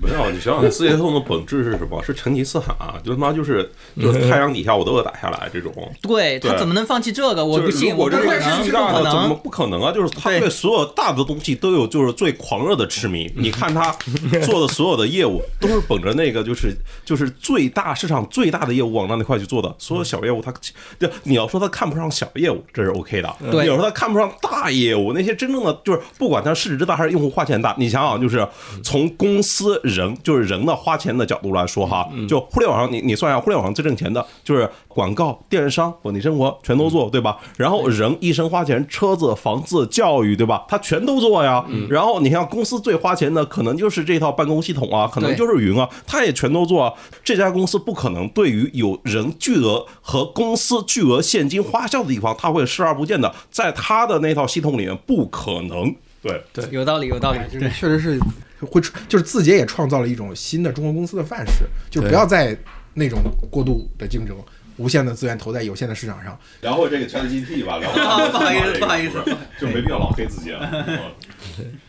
[0.00, 2.00] 没有，你想想，字节跳动的本质是什么？
[2.04, 2.94] 是成吉思汗啊！
[3.04, 3.68] 就他妈就是
[4.00, 5.72] 就是太阳底下我都要打下来这种。
[6.02, 7.44] 对他怎么能放弃这个？
[7.44, 9.92] 我不信，我这是巨大的怎么不可能啊？
[9.92, 13.30] 就是他对所有大的东西都有就是最狂热的痴迷。
[13.36, 13.94] 你看他
[14.44, 19.74] 做的所有的业务 都是本着那个就是就是最大市场最大的业务往那那块去做的。
[19.78, 20.52] 所有小业务他
[20.98, 23.36] 就你要说他看不上小业务，这是 OK 的。
[23.50, 28.46] 对，你要说他看不上大业务，那些真正的就是不管他市值大还是用户花钱大，你想想就是
[28.82, 29.55] 从公司。
[29.56, 37.38] 司人就是人的花钱的角度来说哈，就互联网上你你算一下，互联网上最挣钱的就是广告、电商、本地生活全都做，对吧？
[37.56, 40.64] 然后人一生花钱，车子、房子、教育，对吧？
[40.68, 41.64] 他全都做呀。
[41.88, 46.92] 然后你像公司最花钱的，可能就是这套办公系统啊，可能就是云啊，他也全都做啊。
[47.24, 55.94] 这家公司不可能对于有人巨额和公司巨额现金花销的地方，他会视而不见的，在他的那套系统里面不可能。
[56.26, 58.20] 对对，有道理，有道理，对，确实是。
[58.58, 62.56] 会就是字节也创造了一种新的中国公司的范式，就不要再
[62.94, 63.20] 那种
[63.50, 64.34] 过度的竞争、
[64.78, 66.36] 无限的资源投在有限的市场上。
[66.62, 67.92] 然后这个 ChatGPT 吧，聊
[68.32, 69.22] 不好意思，不好意思，
[69.60, 71.14] 就没必要老黑字节了。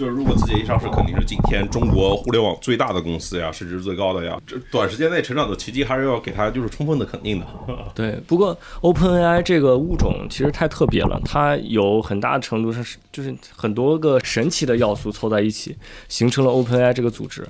[0.00, 4.40] 就是如果字节一上市，肯定是今天中国互联网最大的公司呀，市值最高的呀。
[4.46, 7.46] 这短时间内成长的奇迹，还是要给它就是充分的肯定的。
[7.94, 15.76] 对，不过 OpenAI 这个物种其实太特别了，它有很大程度上是就是很多个神奇的要素凑在一起，
[16.08, 17.46] 形成了 OpenAI 这个组织。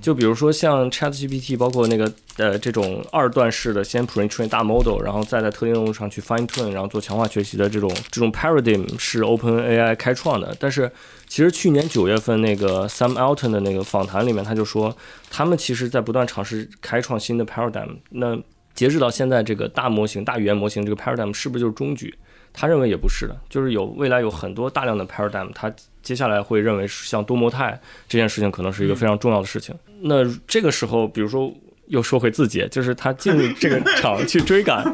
[0.00, 10.54] 就比如说像 ChatGPT，包括那个呃这种二段式的，先 pre-train 大 model，然后再在特定任务上去 fine tune，然后做强化学习的这种这种 paradigm 是 OpenAI 开创的。
[10.60, 10.90] 但是
[11.26, 14.96] 其实去年九月份那个 Sam Altman 的那个访谈里面，他就说
[15.30, 17.96] 他们其实在不断尝试开创新的 paradigm。
[18.10, 18.38] 那
[18.74, 22.14] 截止到现在，这个大模型、大语言模型这个 paradigm 是不是就是终局？
[22.52, 29.74] 他认为也不是的，就是有未来有很多大量的 paradigm，他接下来会认为像多模态这件事情可能是一个非常重要的事情。
[30.02, 31.52] 那这个时候，比如说。
[31.86, 34.84] 又说回自己，就是他进入这个场去追赶，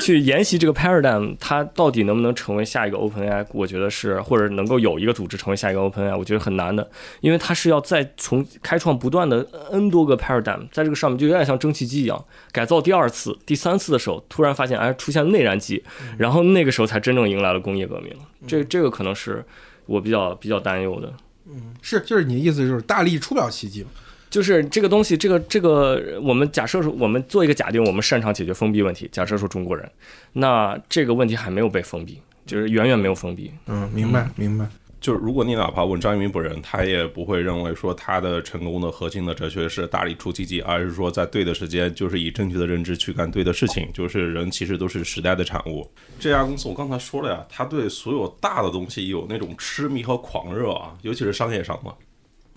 [0.00, 3.44] 去沿袭这个 paradigm，他到底能不能成为下一个 OpenAI？
[3.52, 6.88] 我觉得是，或者能够有一个组织成为下一个 OpenAI，我觉得很难的，
[7.20, 15.82] 因为他是要再从开创不断的 N 多个 paradigm，在这个上面就有点像蒸汽机一样，改造第二次、第三次的时候，突然发现哎出现内燃机，
[16.16, 18.12] 然后那个时候才真正迎来了工业革命。
[18.46, 19.44] 这这个可能是
[19.86, 21.12] 我比较比较担忧的。
[21.48, 23.90] 嗯，是，就是你的意思就是大力出不了奇迹嘛？
[24.36, 29.08] 就是这个东西，这个这个，我们假设说，我们做一个假定，我们擅长解决封闭问题。
[29.10, 29.90] 假设说中国人，
[30.34, 33.50] 那这个问题还没有被封闭，就是远远没有封闭。
[33.64, 34.66] 嗯，明白，明白。
[35.00, 43.88] 就是如果你哪怕问张一鸣本人，他也不会认为说他的成功的核心的哲学是大力出奇迹，而是说在对的时间，就是以正确的认知去干对的事情。
[43.94, 45.90] 就是人其实都是时代的产物。
[46.20, 51.94] 这家公司我刚才说了呀，他对所有大的东西有那种痴迷和狂热啊，尤其是商业上嘛。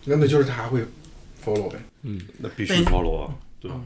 [0.03, 0.83] 那那就是他还会。
[1.55, 3.29] Follow 呗，嗯，那必须 follow 啊，
[3.59, 3.77] 对吧？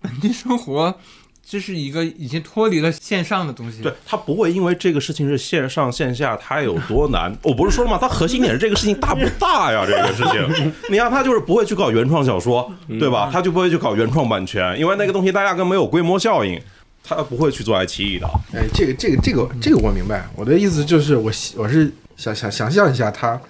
[0.00, 0.94] 本地生活
[1.42, 7.34] 就是一个已经脱离了线上的东西，对他不会因为这个事情是线上线下，它有多难？
[7.42, 7.98] 我不是说了吗？
[8.00, 9.84] 它核心点是这个事情大不大呀？
[9.86, 13.30] 这个事情，你看他就是不会去搞原创小说，对吧？
[13.32, 16.60] 他就不会去搞原创版权，因为那个东西大压根没有规模效应，
[17.02, 18.26] 他不会去做爱奇艺的。
[18.54, 23.40] 哎，这个这个这个这个我明白，我的意思就是我我是想想想象一下他。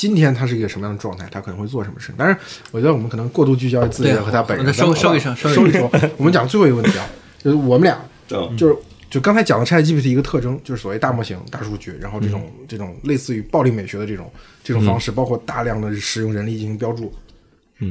[0.00, 1.28] 今天他是一个什么样的状态？
[1.30, 2.10] 他可能会做什么事？
[2.16, 2.34] 但是
[2.70, 4.72] 我觉得我们可能过度聚焦于自己和他本人。
[4.72, 5.90] 收收一声，收一收。
[6.16, 7.98] 我们讲最后一个问题啊，就是我们俩，
[8.56, 8.74] 就是
[9.10, 14.32] 就刚才讲的 ChatGPT 一个特征，就是所谓大模型、大数据，然后这种这种类似于暴力美学的这种
[14.64, 17.12] 这种方式，包括大量的使用人力进行标注。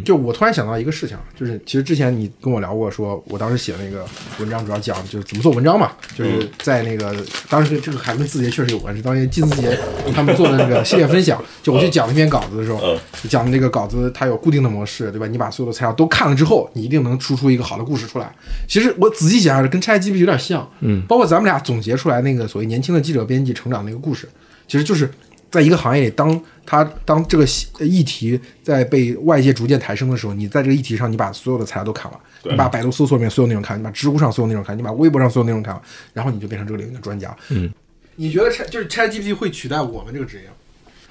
[0.05, 4.05] 就我突然想到一个事情，就是其实之前你跟我聊过，说我当时写那个
[4.39, 7.15] 文章主要讲就是怎么做文章嘛，就是在那个
[7.49, 9.77] 当时这个还跟字节确实有关，系当年金字节
[10.13, 12.95] 他们做的那个系列分享， 就我去讲那篇稿子的时候，
[13.27, 15.25] 讲的那个稿子它有固定的模式，对吧？
[15.25, 18.31] 你把所有的材料都看了之后，你一定能输出一个好的故事出来。
[18.67, 24.29] 其实我仔细想想，跟 ChatGPT 有点像，嗯，包括咱们俩总结出来那个所谓年轻的记者编辑成长那个故事，
[24.67, 25.09] 其实就是。
[25.51, 27.45] 在一个行业里，当他当这个
[27.79, 35.81] 议题在被外界逐渐抬升的时候，你在这个议题上，你把所有的材料都看了，你把百度搜索里面所有内容看，你把知乎上所有内容看，你把微博上所有内容看了，
[36.13, 37.35] 然后你就变成这个领域的专家。
[37.49, 37.71] 嗯，
[38.15, 40.43] 你觉得 Chat 就是 ChatGPT 会取代我们这个职业？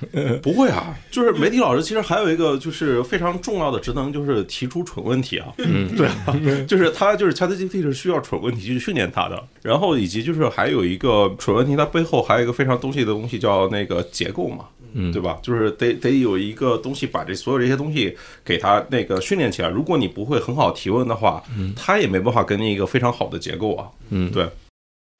[0.42, 5.48] 不会啊，就是媒体老师其实还有一个就是非常重要的职能，就是提出蠢问题啊。
[5.58, 15.38] 嗯，对啊，就是他就是 ChatGPT 是需要蠢问题去训练他的，然后以及就是还有一个蠢问题，它背后还有一个非常东西的东西叫那个结构嘛，嗯，对吧？
[15.42, 19.68] 就是得得有一个东西把这所有这些东西给他那个训练起来。
[19.68, 21.42] 如果你不会很好提问的话，
[21.76, 23.88] 他也没办法给你一个非常好的结构啊。
[24.10, 24.48] 嗯，对，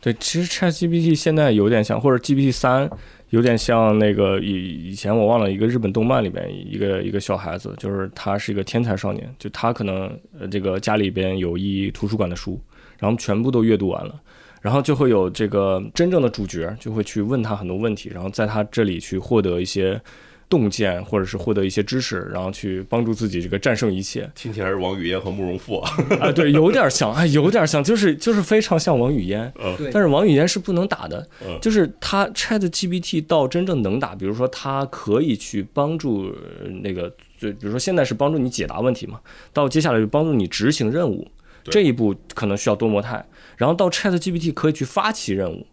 [0.00, 2.90] 对，其实 ChatGPT 现在有点像，或者 GPT 三。
[3.30, 12.58] 有点像那个以以前我忘了一个日本动漫里边一个一个小孩子，就是他是一个天才少年，就他可能呃这个家里边有一图书馆的书，
[12.98, 14.18] 然后全部都阅读完了，
[14.62, 20.00] 然后就会有这个真正的主角就会去问他很多问题，然后在他这里去获得一些。
[20.48, 24.30] 洞见，或者是获得一些知识，然后去帮助自己这个战胜一切。
[24.34, 25.90] 听起来是王语嫣和慕容复啊？
[26.20, 29.52] 啊，对，有点像，哎，有点像，就是就是非常像王语嫣。
[29.62, 31.28] 嗯，但是王语嫣是不能打的，
[31.60, 36.34] 就是他 Chat GPT 到真正能打，比如说他可以去帮助
[36.82, 39.20] 那个，就比如说现在是帮助你解答问题嘛，
[39.52, 41.28] 到接下来就帮助你执行任务，
[41.64, 43.22] 这一步可能需要多模态，
[43.58, 45.66] 然后到 Chat GPT 可以去发起任务，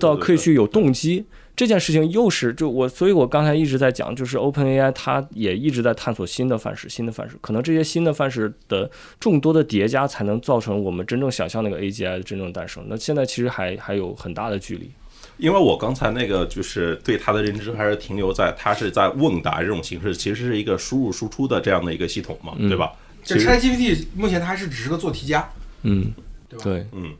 [0.00, 1.26] 到可以去有动机。
[1.56, 12.84] 这件事情又是就我，所以我刚才一直在讲，就是 OpenAI 它也一直在探索新的范式，新的范式，可能这些新的范式的众多的叠加，才能造成我们真正想象那个 AGI 的真正诞生。
[12.88, 14.90] 那现在其实还还有很大的距离。
[15.38, 22.92] 因为我刚才那个就是对它的认知还是停留在它是在问答这种形式，其实是一个输入输出的这样的一个系统嘛，对吧？
[23.24, 25.48] 这 ChatGPT 目前它还是只是个做题家，
[25.82, 26.12] 嗯，
[26.48, 26.64] 对吧？
[26.64, 27.14] 对，嗯，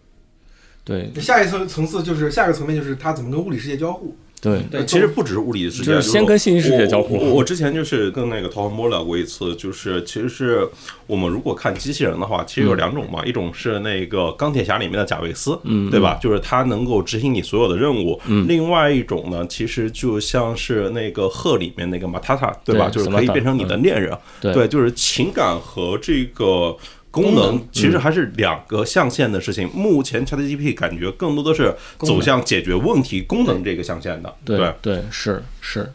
[0.85, 1.11] 对。
[1.21, 4.15] 下一层层次就是下一个层面就是它怎么跟物理世界交互。
[4.41, 7.17] 对，其实不只是物理世界，就是先跟信息世界交互。
[7.35, 10.69] 我之前就是跟那个陶文波聊过一次，就是其实是
[11.07, 16.19] 我们如果看机器人的话，其实有两种嘛，一种是那个钢铁侠里面的贾维斯，嗯，对吧？
[16.23, 18.21] 就是他能够执行你所有的任务。
[18.47, 22.89] 另外一种呢，其实就像是那个鹤里面那个马塔塔，对吧？
[22.89, 24.17] 就是可以变成你的恋人。
[24.41, 26.77] 对，就是情感和这个。
[27.17, 29.67] 功能其实还是两个象限的事情。
[29.71, 34.35] 目前 ChatGPT 感觉更多的是走向解决问题功能这个象限的。
[34.45, 35.91] 对对是是，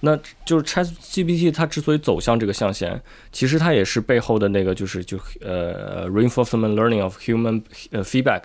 [0.00, 2.98] 那就是 ChatGPT 它之所以走向这个象限，
[3.30, 8.44] 其实它也是背后的那个就是就呃 reinforcement learning of human 呃 feedback。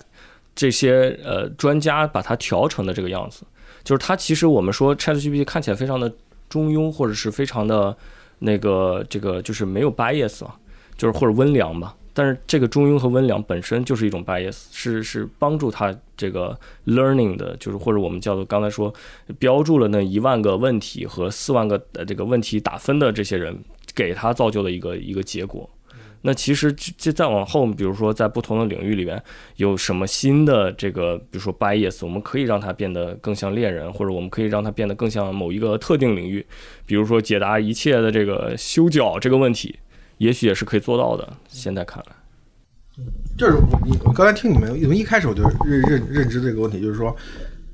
[0.53, 3.43] 这些呃专家把它调成的这个样子。
[3.85, 6.11] 就是它其实我们说 ChatGPT 看起来非常的
[6.49, 7.95] 中庸，或者是非常的
[8.39, 10.53] 那个这个就是没有 bias 啊，
[10.97, 11.95] 就是或者温良吧。
[12.19, 18.93] 但是这个中庸和温良本身就是一种 bias，是是帮助他这个 learning 的，就是或者我们叫做刚才说
[19.37, 23.57] 标注了那一万个问题和四万个呃这个问题打分的这些人
[23.95, 25.69] 给他造就的一个一个结果。
[26.23, 29.23] 那其实这再往后，比如说在不同的领域里边
[29.55, 36.45] 有什么新的这个，比如说 bias，我们可以让它变得更像猎人，或者我们可以让它变得更像某一个特定领域，
[36.85, 39.79] 比如说解答一切的这个修脚这个问题。
[40.19, 41.35] 也许也是可以做到的。
[41.49, 43.03] 现在看来，
[43.37, 47.15] 就是我你我刚才听你们，从一开始我就认认认知这个问题，就是说，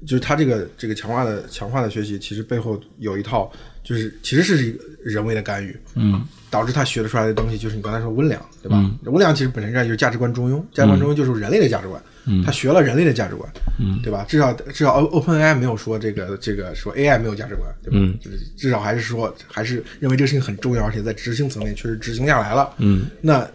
[0.05, 3.51] 就是他这个这个强化的强化的学习，其实背后有一套，
[3.83, 8.77] 就是其实是一个人为的干预，嗯，导致他学得出来的东西，就是你刚才说温良，对吧？
[9.05, 12.01] 温良其实本身上就是价值观中庸，价值观中庸就是人类的价值观。
[12.43, 14.25] 他学了人类的价值观，嗯，对吧？
[14.27, 17.97] 至少至少 Open AI 没有说这个这个说 AI 没有价值观，对吧？
[17.99, 22.73] 嗯，就是至少还是说还是认为这个事情很重要，而且在执行层面确实执行下来了。
[22.79, 23.47] 嗯，那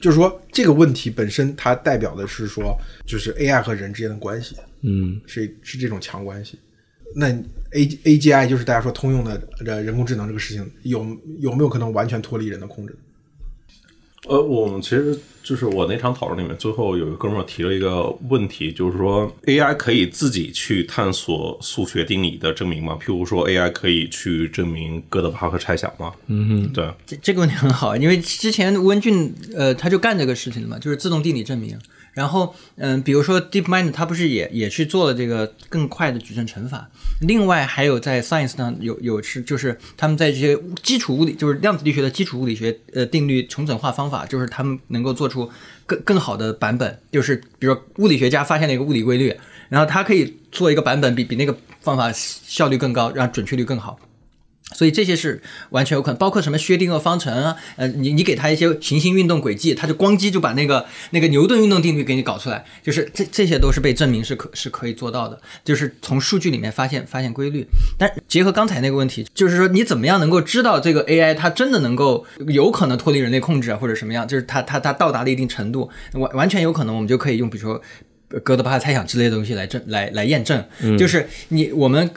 [0.00, 2.76] 就是说这个问题本身它代表的是说，
[3.06, 6.58] 就是 AI 和人之间的关系，嗯，是是这种强关系。
[7.16, 7.28] 那
[7.72, 9.40] A AGI 就是大家说通用的
[9.82, 11.06] 人工智能这个事情，有
[11.38, 12.96] 有没有可能完全脱离人的控制？
[14.26, 22.98] 呃，我们其实就是我那场讨论里面，最后有一个哥们儿提了一个问题，就是说 AI 可以自己去探索数学定理的证明吗？
[23.00, 26.12] 譬如说 AI 可以去证明哥德巴赫猜想吗？
[26.28, 31.78] 嗯哼，对，这这个问题很好，因为之前吴文俊呃他就干这个事情的嘛，就是自动定理证明。
[32.14, 36.88] 然后，嗯，比如说 DeepMind，它不是也也去做了这个更快的矩阵乘法。
[37.20, 45.50] 另外，还有在 Science 上有有是就是他们在这些基础物理，就是量子力学的基础物理学呃定律重整化方法，就是他们能够做出
[45.86, 46.98] 更更好的版本。
[47.10, 49.36] 就是比如说物理学家发现了一个物理规律，
[49.68, 53.98] 然后他可以做一个版本比比那个方法效率更高，让准确率更好。
[54.72, 55.40] 所以这些是
[55.70, 67.66] 完全有可能，包括什么薛定谔方程啊，呃，你你给他一些行星运动轨迹，他就咣叽就把那个那个牛顿运动定律给你搞出来，就是这这些都是被证明是可是可以做到的，就是从数据里面发现发现规律。
[67.98, 77.80] 但结合刚才那个问题，就是说你怎么样能够知道这个 AI 它真的能够有可能脱离人类控制啊，或者什么样，就是它它它到达了一定程度，完完全有可能我们就可以用比如说
[78.42, 80.64] 哥德巴赫猜想之类的东西来证来来验证，
[80.98, 82.10] 就是你我们。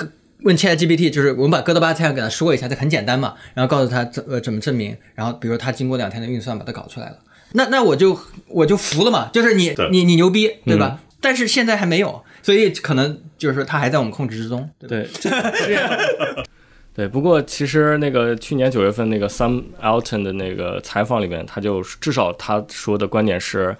[0.44, 7.18] 问 ChatGPT，就是我们把哥德巴猜想给他说一下，这很简单嘛，然后告诉他怎呃怎么证明，然后比如他经过两天的运算把它搞出来了，
[7.54, 8.18] 那那我就
[8.48, 11.00] 我就服了嘛，就是你你你牛逼对吧？
[11.20, 14.70] 但是现在还没有，所以可能就是说他还在我们控制之中。
[14.88, 15.08] 对，
[16.94, 17.08] 对。
[17.08, 23.76] 不过其实那个去年九月份那个 Sam Altman 的那个采访里面，他就至少他说的观点是。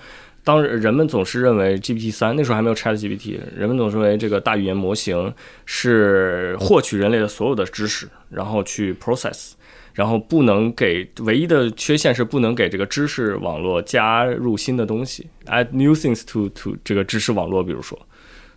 [0.48, 5.34] 当人们总是认为 GPT 三那时候还没有 Chat GPT，人们总是认为这个大语言模型
[5.66, 9.52] 是获取人类的所有的知识，然后去 process，
[9.94, 18.00] 然后不能给唯一的缺陷是不能给这个知识网络加入新的东西，add new things to to 这个知识网络，比如说，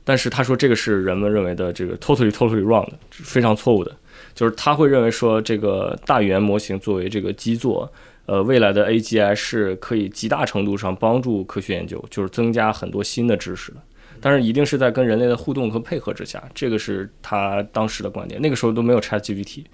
[0.04, 3.90] 但是他说这个是人们认为的这个 totally totally wrong 的，非常错误的，
[4.32, 7.92] 就是他会认为说这个大语言模型作为这个基座。
[8.26, 13.82] 呃，未来的 AGI 是可以极大程度上帮助科学研究，就是增加很多新的知识的。
[14.20, 18.40] 但是一定是在跟人类的互动和配合之下，这个是他当时的观点。
[18.40, 19.64] 那个时候都没有 ChatGPT。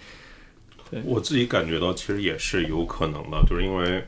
[0.90, 4.04] 对我自己感觉到其实也是有可能的，就是因为。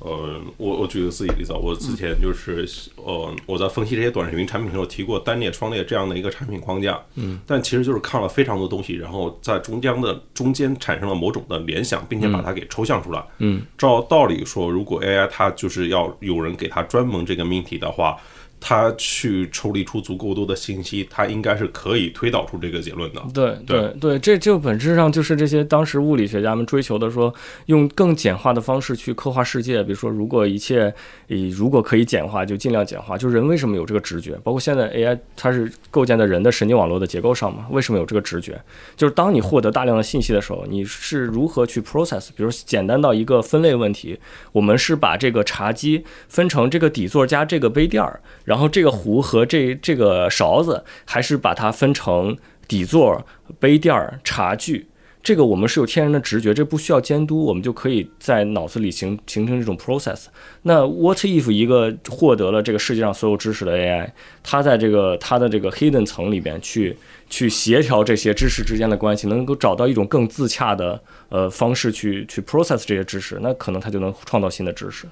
[0.00, 18.16] 呃，我我举个自己例子，我之前就是呃，我在分析这些短视频产品的时候提过单列、双列这样的一个产品框架，嗯，但其实就是看了非常多东西，然后在中间的中间产生了某种的联想，并且把它给抽象出来，嗯，照道理说，如果 AI 它就是要有人给它专门这个命题的话。
[18.60, 23.22] 他去抽离出足够多的信息，他应该是可以推导出这个结论的。
[23.32, 27.34] 对对对，这就本质上就是这些当时物理学家们追求的，说
[27.66, 29.82] 用更简化的方式去刻画世界。
[29.82, 30.92] 比如说，如果一切
[31.26, 33.16] 以如果可以简化，就尽量简化。
[33.16, 34.38] 就人为什么有这个直觉？
[34.44, 37.66] 包括现在 AI，它是构建在人的神经网络的结构上嘛？
[37.70, 38.60] 为什么有这个直觉？
[38.94, 42.28] 就是当你获得大量的信息的时候，你是如何去 process？
[42.36, 44.18] 比如简单到一个分类问题，
[44.52, 48.20] 我们是把这个茶几分成这个底座加这个杯垫儿。
[48.50, 52.36] 然后这个壶和这这个勺子，还是把它分成
[52.66, 53.24] 底座、
[53.60, 53.94] 杯垫、
[54.24, 54.88] 茶具。
[55.22, 60.24] 这个我们是有天然的直觉，这不需要监督，我们就可以在脑子里形形成这种 process。
[60.62, 64.10] 那 what if 一个获得了这个世界上所有知识的 AI，
[64.42, 66.96] 它在这个它的这个 hidden 层里边去
[67.28, 75.06] 去协调这些知识之间的关系，能够找到一种更自洽的呃方式去去 process 这些知识，那可能它就能创造新的知识。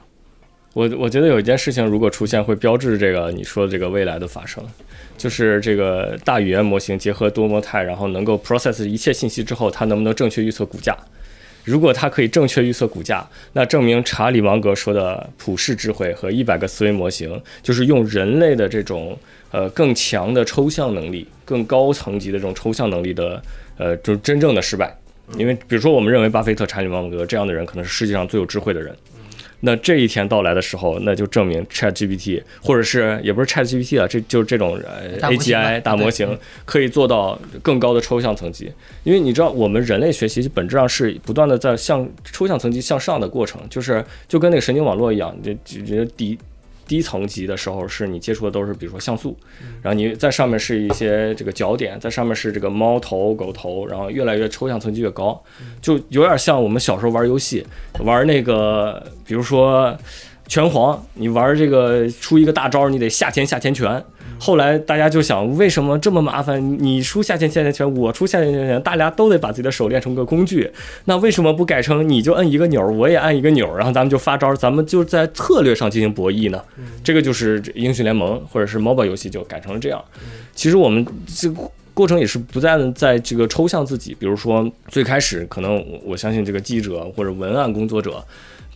[0.78, 4.64] 我我觉得有一件事情如果出现，会标志这个你说的这个未来的发生，
[5.16, 10.96] 就是这个大语言模型结合多模态，然后能够 process 一切信息之后，它能不能正确预测股价？
[11.64, 19.18] 如果它可以正确预测股价，那证明查理芒格说的普世智慧和一百个思维模型，就是用人类的这种
[19.50, 23.42] 呃更强的抽象能力、更高层级的这种抽象能力的
[23.78, 24.96] 呃，就是真正的失败。
[25.36, 28.94] 因为比如说，我们认为巴菲特、查理芒格这样的人可能是世界上最有智慧的人。
[29.60, 38.70] 那这一天到来的时候，那就证明 Chat GPT 或者是也不是 Chat GPT 啊，这就是这种呃 AGI 大模型可以做到更高的抽象层级。
[39.02, 46.38] 因为你知道，我们人类学习本质上是不断的在向抽象层级向上的过程，就是就跟那个神经网络一样，这这低
[46.88, 49.36] 低层级的时候是你接触的都是比如说像素，
[49.82, 55.40] 然后你在上面是一些这个角点，在上面是这个猫头狗头，然后越来越抽象层级越高，
[55.80, 57.64] 就有点像我们小时候玩游戏，
[58.00, 59.96] 玩那个比如说
[60.48, 64.02] 拳皇，你玩这个出一个大招，你得下前下前拳。
[64.38, 66.78] 后来大家就想，为什么这么麻烦？
[66.82, 70.70] 你出下线下前拳，我出下线下前拳，大家都得把自己的手练成个工具。
[71.06, 76.62] 那为什么不改成你就摁一个钮，我也按一个钮，然后咱们就发招，咱们就在策略上进行博弈呢？
[77.02, 80.02] 这个就是英雄联盟或者是 MOBA 游戏就改成了这样。
[80.54, 81.52] 其实我们这
[81.92, 84.16] 过程也是不断的在这个抽象自己。
[84.18, 88.24] 比如说最开始可能我相信这个记者或者文案工作者。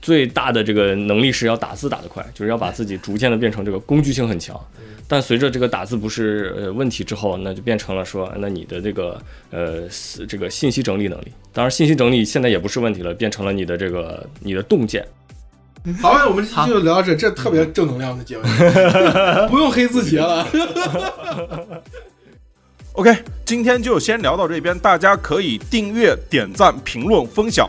[0.02, 4.60] 最大的这个能力是要打字打得快，就是要把自己逐渐的变成这个工具性很强。
[5.08, 9.82] 但随着这个打字不是呃问题之后，那就变成了说，那你的这个呃
[10.26, 15.06] 这个信息整理能力，当然信息整理现在也不是问题了，变成了你的这个你的洞见。
[16.00, 18.42] 好，我们就聊到这，这特别正能量的结尾，
[19.50, 20.48] 不用黑字节了。
[22.94, 27.68] OK，今天就先聊到这边，大家可以订阅、点赞、评论、分享。